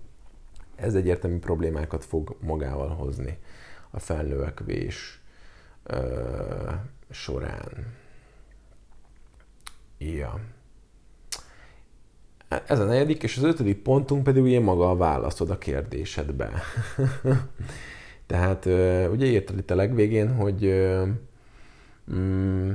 ez 0.76 0.94
egyértelmű 0.94 1.38
problémákat 1.38 2.04
fog 2.04 2.36
magával 2.40 2.88
hozni 2.88 3.38
a 3.90 3.98
felnövekvés 3.98 5.20
ö, 5.82 6.70
során. 7.10 7.94
Ja. 9.98 10.40
Ez 12.66 12.80
a 12.80 12.84
negyedik, 12.84 13.22
és 13.22 13.36
az 13.36 13.42
ötödik 13.42 13.82
pontunk 13.82 14.22
pedig 14.22 14.42
ugye 14.42 14.60
maga 14.60 14.90
a 14.90 14.96
válaszod 14.96 15.50
a 15.50 15.58
kérdésedbe. 15.58 16.50
Tehát 18.26 18.66
ugye 19.12 19.26
írtad 19.26 19.58
itt 19.58 19.70
a 19.70 19.74
legvégén, 19.74 20.34
hogy 20.34 20.88
mm, 22.14 22.70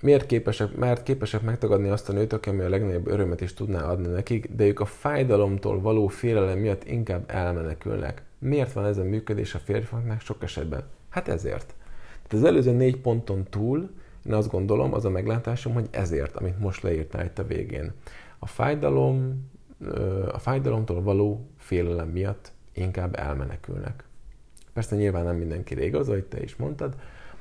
miért 0.00 0.26
képesek, 0.26 0.76
mert 0.76 1.02
képesek 1.02 1.42
megtagadni 1.42 1.88
azt 1.88 2.08
a 2.08 2.12
nőt, 2.12 2.32
aki 2.32 2.50
a 2.50 2.68
legnagyobb 2.68 3.06
örömet 3.06 3.40
is 3.40 3.54
tudná 3.54 3.82
adni 3.82 4.08
nekik, 4.08 4.50
de 4.56 4.66
ők 4.66 4.80
a 4.80 4.84
fájdalomtól 4.84 5.80
való 5.80 6.06
félelem 6.06 6.58
miatt 6.58 6.84
inkább 6.84 7.30
elmenekülnek. 7.30 8.22
Miért 8.38 8.72
van 8.72 8.84
ez 8.84 8.98
a 8.98 9.04
működés 9.04 9.54
a 9.54 9.58
férfiaknak 9.58 10.20
sok 10.20 10.42
esetben? 10.42 10.84
Hát 11.08 11.28
ezért. 11.28 11.74
Tehát 12.28 12.44
az 12.44 12.44
előző 12.44 12.72
négy 12.72 12.96
ponton 12.96 13.46
túl, 13.50 13.90
én 14.26 14.32
azt 14.32 14.50
gondolom, 14.50 14.94
az 14.94 15.04
a 15.04 15.10
meglátásom, 15.10 15.72
hogy 15.72 15.88
ezért, 15.90 16.36
amit 16.36 16.58
most 16.60 16.82
leírtál 16.82 17.24
itt 17.24 17.38
a 17.38 17.46
végén 17.46 17.92
a 18.46 18.48
fájdalom, 18.48 19.48
a 20.32 20.38
fájdalomtól 20.38 21.02
való 21.02 21.50
félelem 21.58 22.08
miatt 22.08 22.52
inkább 22.72 23.18
elmenekülnek. 23.18 24.04
Persze 24.72 24.96
nyilván 24.96 25.24
nem 25.24 25.36
mindenki 25.36 25.84
igaz, 25.84 26.08
ahogy 26.08 26.24
te 26.24 26.42
is 26.42 26.56
mondtad, 26.56 26.96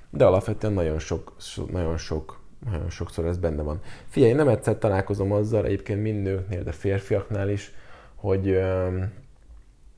de 0.10 0.26
alapvetően 0.26 0.74
nagyon 0.74 1.00
sok, 1.00 1.36
nagyon 1.72 1.98
sok 1.98 2.44
nagyon 2.72 2.90
sokszor 2.90 3.26
ez 3.26 3.38
benne 3.38 3.62
van. 3.62 3.80
Figyelj, 4.08 4.34
nem 4.34 4.48
egyszer 4.48 4.78
találkozom 4.78 5.32
azzal, 5.32 5.66
egyébként 5.66 6.02
mind 6.02 6.24
nőknél, 6.24 6.64
de 6.64 6.72
férfiaknál 6.72 7.50
is, 7.50 7.74
hogy, 8.16 8.60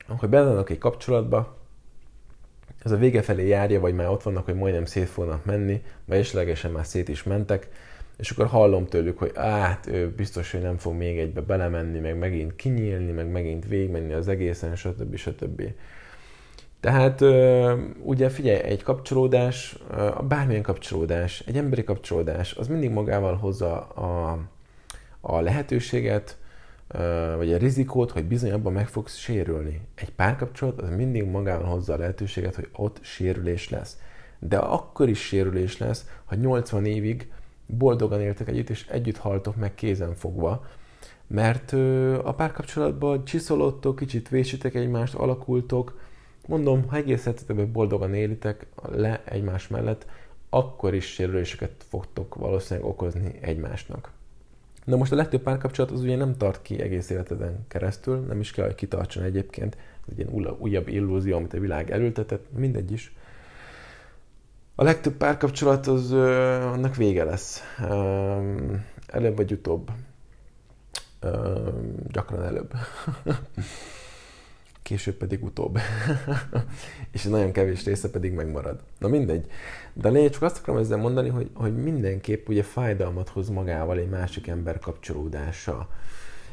hogy 0.08 0.30
benne 0.30 0.48
vannak 0.48 0.70
egy 0.70 0.78
kapcsolatba, 0.78 1.58
ez 2.84 2.91
a 2.91 2.98
vége 2.98 3.22
felé 3.22 3.48
járja, 3.48 3.80
vagy 3.80 3.93
már 3.93 4.08
ott 4.10 4.24
vannak, 4.24 4.46
hogy 4.46 4.56
majdnem 4.56 4.86
szét 4.86 5.08
fognak 5.08 5.46
menni, 5.46 5.84
vagy 6.06 6.17
esetlegesen 6.17 6.72
már 6.72 6.86
szét 6.86 7.10
is 7.10 7.24
mentek, 7.24 7.70
és 8.17 8.30
akkor 8.30 8.45
hallom 8.45 8.86
tőlük, 8.86 9.17
hogy 9.17 9.32
hát 9.36 9.88
ő 9.88 10.13
biztos, 10.15 10.51
hogy 10.51 10.62
nem 10.62 10.77
fog 10.77 10.93
még 10.93 11.19
egybe 11.19 11.41
belemenni, 11.41 11.99
meg 11.99 12.17
megint 12.17 12.56
kinyílni, 12.56 13.12
meg 13.12 13.32
megint 13.32 13.67
végigmenni 13.67 14.13
az 14.13 14.27
egészen, 14.27 14.75
stb. 14.75 15.15
stb. 15.15 15.63
Tehát 16.80 17.21
ugye 18.01 18.30
figyelj, 18.30 18.60
egy 18.60 18.84
kapcsolódás, 18.84 19.77
bármilyen 20.27 20.62
kapcsolódás, 20.62 21.43
egy 21.45 21.58
emberi 21.58 21.84
kapcsolódás, 21.84 22.53
az 22.53 22.67
mindig 22.67 22.89
magával 22.89 23.36
hozza 23.36 23.88
a, 23.88 24.39
a 25.21 25.39
lehetőséget, 25.39 26.38
vagy 27.38 27.53
a 27.53 27.58
rizikót, 27.58 28.12
hogy 28.12 28.25
bizony 28.25 28.51
abban 28.51 28.73
meg 28.73 28.88
fogsz 28.88 29.15
sérülni. 29.15 29.82
Egy 29.95 30.12
párkapcsolat 30.12 30.82
az 30.82 30.89
mindig 30.89 31.23
magával 31.23 31.67
hozza 31.67 31.93
a 31.93 31.97
lehetőséget, 31.97 32.56
hogy 32.56 32.69
ott 32.71 32.99
sérülés 33.01 33.69
lesz. 33.69 33.97
De 34.39 34.58
akkor 34.58 35.10
is 35.10 35.19
sérülés 35.19 35.77
lesz, 35.77 36.06
ha 36.25 36.36
80 36.36 36.86
évig 36.86 37.32
boldogan 37.67 38.21
éltek 38.21 38.47
együtt, 38.47 38.69
és 38.69 38.88
együtt 38.88 39.17
haltok 39.17 39.56
meg 39.56 39.75
kézen 39.75 40.15
fogva, 40.15 40.65
mert 41.27 41.71
a 42.23 42.34
párkapcsolatban 42.34 43.25
csiszolottok, 43.25 43.95
kicsit 43.95 44.30
vésitek 44.30 44.75
egymást, 44.75 45.13
alakultok, 45.13 45.99
mondom, 46.47 46.88
ha 46.88 46.95
egész 46.95 47.25
életetekben 47.25 47.71
boldogan 47.71 48.13
élitek 48.13 48.65
le 48.91 49.21
egymás 49.25 49.67
mellett, 49.67 50.06
akkor 50.49 50.93
is 50.93 51.06
sérüléseket 51.06 51.71
fogtok 51.89 52.36
valószínűleg 52.36 52.89
okozni 52.89 53.38
egymásnak. 53.41 54.12
Na 54.86 54.95
most 54.95 55.12
a 55.12 55.15
legtöbb 55.15 55.41
párkapcsolat 55.41 55.91
az 55.91 56.01
ugye 56.01 56.15
nem 56.15 56.38
tart 56.38 56.62
ki 56.62 56.82
egész 56.82 57.10
életeden 57.10 57.65
keresztül, 57.67 58.17
nem 58.17 58.39
is 58.39 58.51
kell, 58.51 58.65
hogy 58.65 58.75
kitartson 58.75 59.23
egyébként, 59.23 59.75
ez 59.75 60.17
egy 60.17 60.17
ilyen 60.17 60.56
újabb 60.60 60.88
illúzió, 60.88 61.36
amit 61.36 61.53
a 61.53 61.60
világ 61.60 61.91
elültetett, 61.91 62.45
mindegy 62.58 62.91
is. 62.91 63.15
A 64.80 64.84
legtöbb 64.84 65.13
párkapcsolat 65.13 65.88
az 65.88 66.12
annak 66.12 66.96
vége 66.96 67.24
lesz. 67.24 67.62
Előbb 69.08 69.36
vagy 69.36 69.52
utóbb. 69.52 69.92
Gyakran 72.08 72.44
előbb. 72.44 72.74
Később 74.82 75.13
pedig 75.16 75.44
utóbb. 75.44 75.80
És 77.12 77.24
nagyon 77.24 77.52
kevés 77.52 77.84
része 77.84 78.10
pedig 78.10 78.32
megmarad. 78.32 78.80
Na 79.00 79.08
mindegy. 79.08 79.46
De 79.94 80.10
lényeg 80.10 80.32
csak 80.32 80.42
azt 80.42 80.58
akarom 80.58 80.82
ezzel 80.82 80.98
mondani, 80.98 81.30
hogy, 81.30 81.50
hogy 81.54 81.76
mindenképp 81.76 82.48
ugye 82.48 82.63
fájdalmat 82.63 83.30
hoz 83.30 83.50
magával 83.50 83.98
egy 83.98 84.10
másik 84.10 84.48
ember 84.48 84.80
kapcsolódása. 84.80 85.90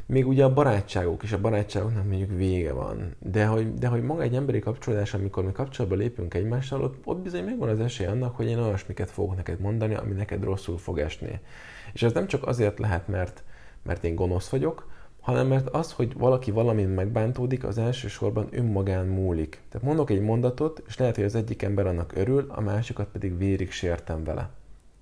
Még 0.06 0.26
ugye 0.26 0.44
a 0.44 0.52
barátságok 0.52 1.22
és 1.22 1.32
a 1.32 1.40
barátságoknak 1.40 2.08
mondjuk 2.08 2.30
vége 2.30 2.72
van. 2.72 3.14
De 3.18 3.46
hogy, 3.46 3.74
de 3.74 3.88
hogy 3.88 4.02
maga 4.02 4.22
egy 4.22 4.34
emberi 4.34 4.58
kapcsolódás, 4.58 5.14
amikor 5.14 5.44
mi 5.44 5.52
kapcsolatba 5.52 5.96
lépünk 5.96 6.34
egymással, 6.34 6.82
ott, 6.82 6.96
ott 7.04 7.18
bizony 7.18 7.44
megvan 7.44 7.68
az 7.68 7.80
esély 7.80 8.06
annak, 8.06 8.36
hogy 8.36 8.46
én 8.46 8.58
olyasmiket 8.58 9.10
fogok 9.10 9.36
neked 9.36 9.60
mondani, 9.60 9.94
ami 9.94 10.12
neked 10.12 10.44
rosszul 10.44 10.78
fog 10.78 10.98
esni. 10.98 11.40
És 11.92 12.02
ez 12.02 12.12
nem 12.12 12.26
csak 12.26 12.46
azért 12.46 12.78
lehet, 12.78 13.08
mert, 13.08 13.42
mert 13.82 14.04
én 14.04 14.14
gonosz 14.14 14.48
vagyok, 14.48 14.86
hanem 15.20 15.46
mert 15.46 15.68
az, 15.68 15.92
hogy 15.92 16.14
valaki 16.18 16.50
valamin 16.50 16.88
megbántódik, 16.88 17.64
az 17.64 17.78
elsősorban 17.78 18.48
önmagán 18.50 19.06
múlik. 19.06 19.60
Tehát 19.68 19.86
mondok 19.86 20.10
egy 20.10 20.20
mondatot, 20.20 20.82
és 20.86 20.96
lehet, 20.96 21.14
hogy 21.14 21.24
az 21.24 21.34
egyik 21.34 21.62
ember 21.62 21.86
annak 21.86 22.12
örül, 22.16 22.46
a 22.48 22.60
másikat 22.60 23.06
pedig 23.06 23.38
vérig 23.38 23.70
sértem 23.70 24.24
vele. 24.24 24.50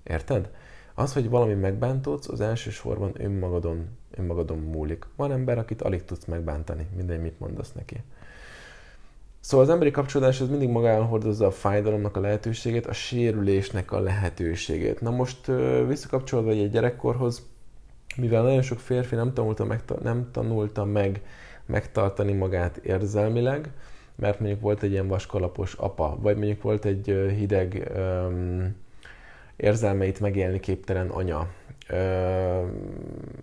Érted? 0.03 0.49
Az, 0.93 1.13
hogy 1.13 1.29
valami 1.29 1.53
megbántódsz, 1.53 2.27
az 2.27 2.41
elsősorban 2.41 3.11
önmagadon, 3.17 3.87
önmagadon 4.11 4.59
múlik. 4.59 5.05
Van 5.15 5.31
ember, 5.31 5.57
akit 5.57 5.81
alig 5.81 6.05
tudsz 6.05 6.25
megbántani, 6.25 6.87
mindegy, 6.95 7.21
mit 7.21 7.39
mondasz 7.39 7.71
neki. 7.73 8.03
Szóval 9.39 9.65
az 9.65 9.71
emberi 9.71 9.91
kapcsolódás 9.91 10.41
az 10.41 10.49
mindig 10.49 10.69
magával 10.69 11.05
hordozza 11.05 11.45
a 11.45 11.51
fájdalomnak 11.51 12.17
a 12.17 12.19
lehetőségét, 12.19 12.85
a 12.85 12.93
sérülésnek 12.93 13.91
a 13.91 13.99
lehetőségét. 13.99 15.01
Na 15.01 15.09
most 15.09 15.51
visszakapcsolódva 15.87 16.51
egy 16.51 16.69
gyerekkorhoz, 16.69 17.45
mivel 18.15 18.43
nagyon 18.43 18.61
sok 18.61 18.79
férfi 18.79 19.15
nem 19.15 19.33
tanulta 19.33 19.65
meg, 19.65 19.81
nem 20.01 20.29
tanulta 20.31 20.85
meg 20.85 21.21
megtartani 21.65 22.33
magát 22.33 22.77
érzelmileg, 22.77 23.71
mert 24.15 24.39
mondjuk 24.39 24.61
volt 24.61 24.83
egy 24.83 24.91
ilyen 24.91 25.07
vaskalapos 25.07 25.73
apa, 25.73 26.17
vagy 26.21 26.37
mondjuk 26.37 26.61
volt 26.61 26.85
egy 26.85 27.05
hideg 27.37 27.91
um, 27.95 28.75
érzelmeit 29.55 30.19
megélni 30.19 30.59
képtelen 30.59 31.09
anya, 31.09 31.47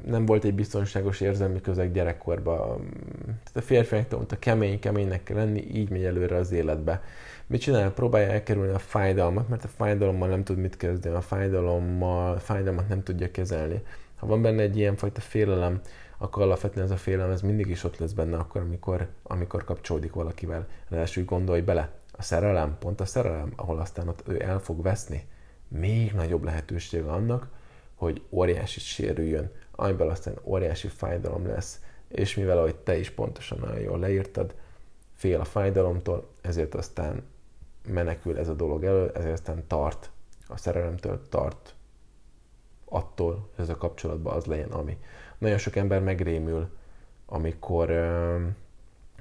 nem 0.07 0.27
volt 0.27 0.45
egy 0.45 0.55
biztonságos 0.55 1.21
érzelmi 1.21 1.61
közeg 1.61 1.93
gyerekkorban. 1.93 2.89
Tehát 3.25 3.55
a 3.55 3.61
férfiak 3.61 4.09
tanulta 4.09 4.39
kemény, 4.39 4.79
keménynek 4.79 5.23
kell 5.23 5.37
lenni, 5.37 5.61
így 5.61 5.91
megy 5.91 6.05
előre 6.05 6.37
az 6.37 6.53
életbe. 6.53 7.03
Mit 7.47 7.61
csinál? 7.61 7.93
Próbálja 7.93 8.29
elkerülni 8.29 8.73
a 8.73 8.79
fájdalmat, 8.79 9.49
mert 9.49 9.65
a 9.65 9.69
fájdalommal 9.69 10.29
nem 10.29 10.45
tud 10.45 10.59
mit 10.59 10.77
kezdeni, 10.77 11.15
a 11.15 11.21
fájdalommal, 11.21 12.39
fájdalmat 12.39 12.89
nem 12.89 13.03
tudja 13.03 13.31
kezelni. 13.31 13.83
Ha 14.17 14.27
van 14.27 14.43
benne 14.43 14.63
egy 14.63 14.77
ilyen 14.77 14.97
fajta 14.97 15.21
félelem, 15.21 15.81
akkor 16.19 16.43
alapvetően 16.43 16.87
ez 16.87 16.93
a 16.93 16.97
félelem 16.97 17.31
ez 17.31 17.41
mindig 17.41 17.69
is 17.69 17.85
ott 17.85 17.99
lesz 17.99 18.13
benne 18.13 18.37
akkor, 18.37 18.61
amikor, 18.61 19.09
amikor 19.23 19.65
kapcsolódik 19.65 20.13
valakivel. 20.13 20.67
Ráadásul 20.89 21.25
gondolj 21.25 21.61
bele, 21.61 21.91
a 22.13 22.23
szerelem, 22.23 22.77
pont 22.79 23.01
a 23.01 23.05
szerelem, 23.05 23.53
ahol 23.57 23.79
aztán 23.79 24.09
ott 24.09 24.23
ő 24.29 24.43
el 24.43 24.59
fog 24.59 24.83
veszni, 24.83 25.27
még 25.71 26.13
nagyobb 26.13 26.45
lehetőség 26.45 27.03
annak, 27.03 27.49
hogy 27.95 28.23
óriási 28.31 28.81
sérüljön, 28.81 29.51
amiből 29.71 30.09
aztán 30.09 30.35
óriási 30.43 30.89
fájdalom 30.89 31.47
lesz, 31.47 31.81
és 32.09 32.35
mivel 32.35 32.59
ahogy 32.59 32.77
te 32.77 32.99
is 32.99 33.11
pontosan 33.11 33.59
nagyon 33.59 33.81
jól 33.81 33.99
leírtad, 33.99 34.55
fél 35.15 35.41
a 35.41 35.45
fájdalomtól, 35.45 36.29
ezért 36.41 36.75
aztán 36.75 37.23
menekül 37.89 38.39
ez 38.39 38.49
a 38.49 38.55
dolog 38.55 38.85
elő, 38.85 39.11
ezért 39.15 39.33
aztán 39.33 39.67
tart 39.67 40.11
a 40.47 40.57
szerelemtől, 40.57 41.29
tart 41.29 41.75
attól, 42.85 43.49
hogy 43.55 43.65
ez 43.65 43.71
a 43.71 43.77
kapcsolatban 43.77 44.35
az 44.35 44.45
legyen, 44.45 44.71
ami. 44.71 44.99
Nagyon 45.39 45.59
sok 45.59 45.77
ember 45.77 46.03
megrémül, 46.03 46.69
amikor, 47.27 47.91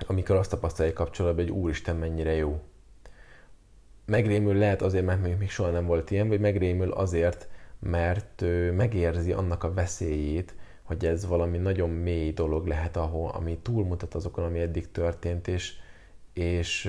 amikor 0.08 0.36
azt 0.36 0.50
tapasztalja 0.50 0.94
kapcsolatban, 0.94 1.46
hogy 1.46 1.54
úristen 1.54 1.96
mennyire 1.96 2.34
jó. 2.34 2.62
Megrémül 4.10 4.56
lehet 4.56 4.82
azért, 4.82 5.06
mert 5.06 5.22
még, 5.22 5.38
még 5.38 5.50
soha 5.50 5.70
nem 5.70 5.86
volt 5.86 6.12
ilyen, 6.12 6.28
vagy 6.28 6.40
megrémül 6.40 6.92
azért, 6.92 7.48
mert 7.80 8.44
megérzi 8.76 9.32
annak 9.32 9.64
a 9.64 9.74
veszélyét, 9.74 10.56
hogy 10.84 11.06
ez 11.06 11.28
valami 11.28 11.58
nagyon 11.58 11.90
mély 11.90 12.32
dolog 12.32 12.68
lehet, 12.68 12.98
ahol, 12.98 13.30
ami 13.30 13.58
túlmutat 13.62 14.14
azokon, 14.14 14.44
ami 14.44 14.60
eddig 14.60 14.92
történt, 14.92 15.48
és, 15.48 15.74
és 16.34 16.86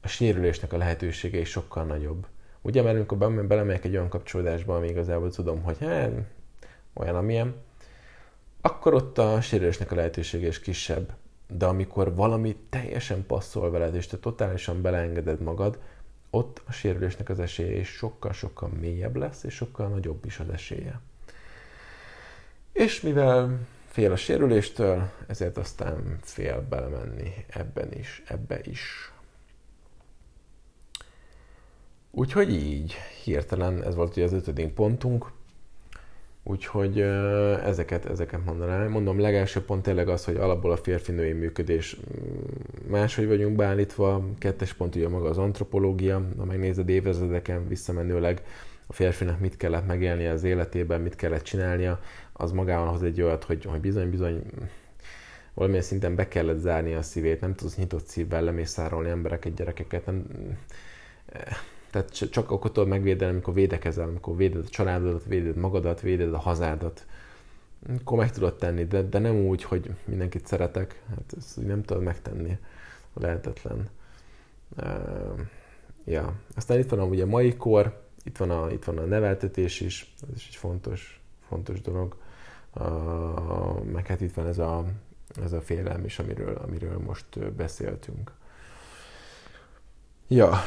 a 0.00 0.08
sérülésnek 0.08 0.72
a 0.72 0.76
lehetősége 0.76 1.38
is 1.38 1.48
sokkal 1.48 1.84
nagyobb. 1.84 2.26
Ugye, 2.62 2.82
mert 2.82 2.96
amikor 2.96 3.18
belemegyek 3.46 3.84
egy 3.84 3.96
olyan 3.96 4.08
kapcsolódásba, 4.08 4.76
ami 4.76 4.88
igazából 4.88 5.30
tudom, 5.30 5.62
hogy 5.62 5.76
hát, 5.80 6.10
olyan, 6.94 7.16
amilyen, 7.16 7.54
akkor 8.60 8.94
ott 8.94 9.18
a 9.18 9.40
sérülésnek 9.40 9.92
a 9.92 9.94
lehetősége 9.94 10.46
is 10.46 10.60
kisebb. 10.60 11.12
De 11.48 11.66
amikor 11.66 12.14
valami 12.14 12.56
teljesen 12.68 13.26
passzol 13.26 13.70
veled, 13.70 13.94
és 13.94 14.06
te 14.06 14.16
totálisan 14.16 14.82
beleengeded 14.82 15.40
magad, 15.40 15.78
ott 16.30 16.62
a 16.66 16.72
sérülésnek 16.72 17.28
az 17.28 17.40
esélye 17.40 17.78
is 17.78 17.88
sokkal-sokkal 17.88 18.68
mélyebb 18.68 19.16
lesz, 19.16 19.42
és 19.42 19.54
sokkal 19.54 19.88
nagyobb 19.88 20.24
is 20.24 20.38
az 20.38 20.48
esélye. 20.48 21.00
És 22.72 23.00
mivel 23.00 23.66
fél 23.88 24.12
a 24.12 24.16
sérüléstől, 24.16 25.10
ezért 25.26 25.56
aztán 25.56 26.18
fél 26.22 26.66
belemenni 26.68 27.32
ebben 27.48 27.92
is, 27.92 28.22
ebbe 28.26 28.60
is. 28.62 29.12
Úgyhogy 32.10 32.52
így, 32.52 32.94
hirtelen 33.24 33.84
ez 33.84 33.94
volt 33.94 34.16
ugye 34.16 34.24
az 34.24 34.32
ötödik 34.32 34.72
pontunk, 34.72 35.32
úgyhogy 36.48 37.00
ezeket, 37.64 38.04
ezeket 38.04 38.44
mondanám. 38.44 38.90
Mondom, 38.90 39.20
legelső 39.20 39.60
pont 39.60 39.82
tényleg 39.82 40.08
az, 40.08 40.24
hogy 40.24 40.36
alapból 40.36 40.70
a 40.70 40.76
férfi-női 40.76 41.32
működés 41.32 41.96
mm, 41.96 42.90
máshogy 42.90 43.26
vagyunk 43.26 43.56
beállítva, 43.56 44.24
kettes 44.38 44.72
pont 44.72 44.94
ugye 44.94 45.08
maga 45.08 45.28
az 45.28 45.38
antropológia, 45.38 46.22
ha 46.38 46.44
megnézed 46.44 46.88
évezredeken 46.88 47.68
visszamenőleg, 47.68 48.42
a 48.86 48.92
férfinak 48.92 49.40
mit 49.40 49.56
kellett 49.56 49.86
megélnie 49.86 50.30
az 50.30 50.44
életében, 50.44 51.00
mit 51.00 51.16
kellett 51.16 51.42
csinálnia, 51.42 52.00
az 52.32 52.52
magában 52.52 52.88
hoz 52.88 53.02
egy 53.02 53.22
olyat, 53.22 53.44
hogy, 53.44 53.64
hogy 53.64 53.80
bizony-bizony 53.80 54.42
valamilyen 55.54 55.84
szinten 55.84 56.14
be 56.14 56.28
kellett 56.28 56.58
zárni 56.58 56.94
a 56.94 57.02
szívét, 57.02 57.40
nem 57.40 57.54
tudsz 57.54 57.76
nyitott 57.76 58.06
szívvel 58.06 58.42
lemészárolni 58.42 59.08
embereket, 59.08 59.54
gyerekeket, 59.54 60.06
nem, 60.06 60.26
tehát 61.90 62.30
csak 62.30 62.50
akkor 62.50 62.72
tudod 62.72 62.88
megvédeni, 62.88 63.32
amikor 63.32 63.54
védekezel, 63.54 64.08
amikor 64.08 64.36
véded 64.36 64.64
a 64.64 64.68
családodat, 64.68 65.24
véded 65.24 65.56
magadat, 65.56 66.00
véded 66.00 66.34
a 66.34 66.38
hazádat. 66.38 67.06
Akkor 68.00 68.18
meg 68.18 68.32
tudod 68.32 68.54
tenni, 68.54 68.84
de, 68.84 69.02
de 69.02 69.18
nem 69.18 69.36
úgy, 69.36 69.62
hogy 69.62 69.90
mindenkit 70.04 70.46
szeretek. 70.46 71.02
Hát 71.08 71.34
ezt 71.36 71.66
nem 71.66 71.82
tudod 71.82 72.02
megtenni. 72.02 72.58
Lehetetlen. 73.14 73.88
Uh, 74.76 75.40
ja. 76.04 76.32
Aztán 76.56 76.78
itt 76.78 76.88
van 76.88 76.98
a, 76.98 77.04
ugye 77.04 77.22
a 77.22 77.26
mai 77.26 77.56
kor, 77.56 78.04
itt 78.24 78.36
van 78.36 78.50
a, 78.50 78.70
itt 78.70 78.84
van 78.84 78.98
a 78.98 79.04
neveltetés 79.04 79.80
is, 79.80 80.14
ez 80.22 80.36
is 80.36 80.46
egy 80.48 80.56
fontos, 80.56 81.20
fontos 81.48 81.80
dolog. 81.80 82.16
Uh, 82.74 83.82
meg 83.84 84.06
hát 84.06 84.20
itt 84.20 84.34
van 84.34 84.46
ez 84.46 84.58
a, 84.58 84.84
ez 85.42 85.52
a 85.52 85.60
félelem 85.60 86.04
is, 86.04 86.18
amiről, 86.18 86.54
amiről 86.54 86.98
most 86.98 87.52
beszéltünk. 87.52 88.32
Ja, 90.28 90.58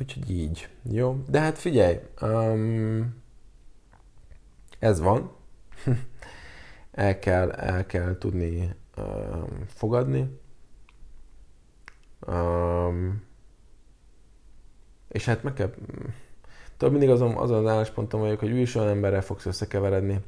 Úgyhogy 0.00 0.30
így. 0.30 0.68
Jó? 0.82 1.22
De 1.28 1.40
hát 1.40 1.58
figyelj, 1.58 1.98
um, 2.22 3.22
ez 4.78 5.00
van. 5.00 5.30
el, 6.90 7.18
kell, 7.18 7.50
el 7.50 7.86
kell 7.86 8.18
tudni 8.18 8.74
um, 8.96 9.64
fogadni. 9.66 10.40
Um, 12.26 13.22
és 15.08 15.24
hát 15.24 15.42
meg 15.42 15.52
kell... 15.52 15.74
Tudod, 16.76 16.92
mindig 16.92 17.10
azon, 17.10 17.34
azon 17.34 17.58
az 17.58 17.70
állásponton 17.72 18.20
vagyok, 18.20 18.38
hogy 18.38 18.56
is 18.56 18.74
olyan 18.74 18.88
emberrel 18.88 19.22
fogsz 19.22 19.46
összekeveredni, 19.46 20.20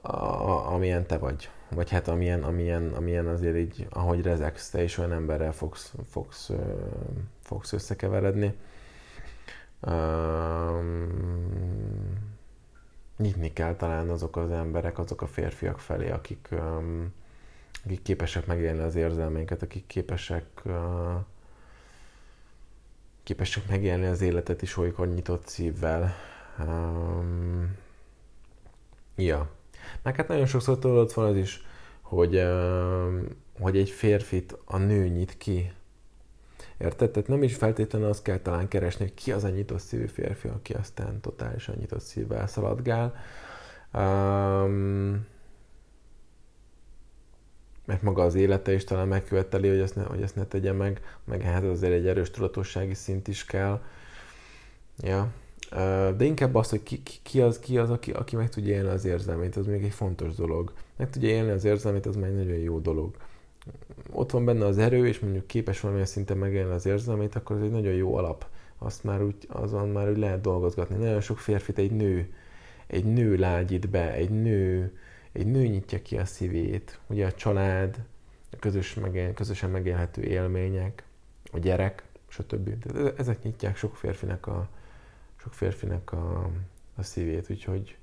a, 0.00 0.72
amilyen 0.72 1.06
te 1.06 1.18
vagy. 1.18 1.50
Vagy 1.70 1.90
hát 1.90 2.08
amilyen, 2.08 2.42
amilyen, 2.42 2.92
amilyen 2.92 3.26
azért 3.26 3.56
így, 3.56 3.86
ahogy 3.90 4.22
rezegsz, 4.22 4.70
te 4.70 4.82
is 4.82 4.98
olyan 4.98 5.12
emberrel 5.12 5.52
fogsz, 5.52 5.94
fogsz, 6.10 6.50
fogsz 7.44 7.72
összekeveredni. 7.72 8.54
Um, 9.80 11.08
nyitni 13.16 13.52
kell 13.52 13.74
talán 13.74 14.08
azok 14.08 14.36
az 14.36 14.50
emberek, 14.50 14.98
azok 14.98 15.22
a 15.22 15.26
férfiak 15.26 15.78
felé, 15.78 16.10
akik, 16.10 16.48
um, 16.50 17.12
akik 17.84 18.02
képesek 18.02 18.46
megélni 18.46 18.82
az 18.82 18.94
érzelmeinket, 18.94 19.62
akik 19.62 19.86
képesek 19.86 20.44
uh, 20.64 21.14
képesek 23.22 23.68
megélni 23.68 24.06
az 24.06 24.20
életet 24.20 24.62
is 24.62 24.76
olykor 24.76 25.08
nyitott 25.08 25.46
szívvel. 25.46 26.14
Um, 26.58 27.76
ja. 29.16 29.50
Meg 30.02 30.16
hát 30.16 30.28
nagyon 30.28 30.46
sokszor 30.46 30.78
tudod, 30.78 31.14
van 31.14 31.26
az 31.26 31.36
is, 31.36 31.62
hogy, 32.00 32.36
um, 32.36 33.26
hogy 33.60 33.76
egy 33.76 33.90
férfit 33.90 34.56
a 34.64 34.76
nő 34.76 35.08
nyit 35.08 35.36
ki. 35.36 35.72
Érted? 36.78 37.10
Tehát 37.10 37.28
nem 37.28 37.42
is 37.42 37.54
feltétlenül 37.54 38.08
azt 38.08 38.22
kell 38.22 38.38
talán 38.38 38.68
keresni, 38.68 39.04
hogy 39.04 39.14
ki 39.14 39.32
az 39.32 39.44
a 39.44 39.48
nyitott 39.48 39.80
szívű 39.80 40.06
férfi, 40.06 40.48
aki 40.48 40.72
aztán 40.72 41.20
totálisan 41.20 41.74
nyitott 41.78 42.00
szívvel 42.00 42.46
szaladgál. 42.46 43.14
Um, 43.94 45.26
mert 47.84 48.02
maga 48.02 48.22
az 48.22 48.34
élete 48.34 48.72
is 48.72 48.84
talán 48.84 49.08
megköveteli, 49.08 49.68
hogy 49.68 49.78
ezt 49.78 49.96
ne, 49.96 50.02
hogy 50.02 50.22
ezt 50.22 50.36
ne 50.36 50.44
tegye 50.44 50.72
meg, 50.72 51.00
meg 51.24 51.42
hát 51.42 51.64
azért 51.64 51.92
egy 51.92 52.06
erős 52.06 52.30
tudatossági 52.30 52.94
szint 52.94 53.28
is 53.28 53.44
kell. 53.44 53.80
Ja. 54.98 55.32
De 56.16 56.24
inkább 56.24 56.54
az, 56.54 56.70
hogy 56.70 56.82
ki, 56.82 57.02
ki, 57.02 57.18
ki 57.22 57.40
az, 57.40 57.58
ki 57.58 57.78
az 57.78 57.90
aki, 57.90 58.10
aki 58.10 58.36
meg 58.36 58.48
tudja 58.48 58.74
élni 58.74 58.88
az 58.88 59.04
érzelmét, 59.04 59.56
az 59.56 59.66
még 59.66 59.84
egy 59.84 59.92
fontos 59.92 60.34
dolog. 60.34 60.72
Meg 60.96 61.10
tudja 61.10 61.28
élni 61.28 61.50
az 61.50 61.64
érzelmét, 61.64 62.06
az 62.06 62.16
már 62.16 62.28
egy 62.28 62.36
nagyon 62.36 62.56
jó 62.56 62.78
dolog. 62.78 63.16
Ott 64.10 64.30
van 64.30 64.44
benne 64.44 64.64
az 64.64 64.78
erő, 64.78 65.06
és 65.06 65.18
mondjuk 65.18 65.46
képes 65.46 65.80
valamilyen 65.80 66.08
szinten 66.08 66.36
megélni 66.36 66.72
az 66.72 66.86
érzelmét, 66.86 67.34
akkor 67.34 67.56
ez 67.56 67.62
egy 67.62 67.70
nagyon 67.70 67.92
jó 67.92 68.16
alap. 68.16 68.46
Azt 68.78 69.04
már 69.04 69.22
úgy, 69.22 69.36
azon 69.48 69.88
már 69.88 70.10
úgy 70.10 70.18
lehet 70.18 70.40
dolgozgatni. 70.40 70.96
Nagyon 70.96 71.20
sok 71.20 71.38
férfit 71.38 71.78
egy 71.78 71.90
nő, 71.90 72.34
egy 72.86 73.04
nő 73.04 73.36
lágyít 73.36 73.90
be, 73.90 74.12
egy 74.12 74.30
nő, 74.30 74.92
egy 75.32 75.46
nő 75.46 75.66
nyitja 75.66 76.02
ki 76.02 76.18
a 76.18 76.24
szívét, 76.24 76.98
ugye 77.06 77.26
a 77.26 77.32
család, 77.32 78.04
a 78.52 78.56
közös 78.56 78.94
megél, 78.94 79.32
közösen 79.32 79.70
megélhető 79.70 80.22
élmények, 80.22 81.04
a 81.52 81.58
gyerek, 81.58 82.02
stb. 82.28 82.78
Tehát 82.78 83.18
ezek 83.18 83.42
nyitják 83.42 83.76
sok 83.76 83.96
férfinek 83.96 84.46
a, 84.46 84.68
sok 85.36 85.54
férfinek 85.54 86.12
a, 86.12 86.50
a 86.94 87.02
szívét, 87.02 87.50
úgyhogy, 87.50 87.96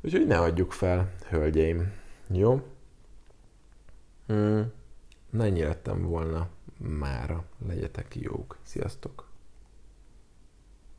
úgyhogy 0.00 0.26
ne 0.26 0.38
adjuk 0.38 0.72
fel, 0.72 1.12
hölgyeim. 1.28 1.92
Jó? 2.30 2.62
Hmm. 4.28 4.72
Na 5.30 5.44
ennyi 5.44 5.62
lettem 5.62 6.02
volna 6.02 6.48
mára. 6.78 7.44
Legyetek 7.66 8.16
jók. 8.16 8.58
Sziasztok! 8.62 9.27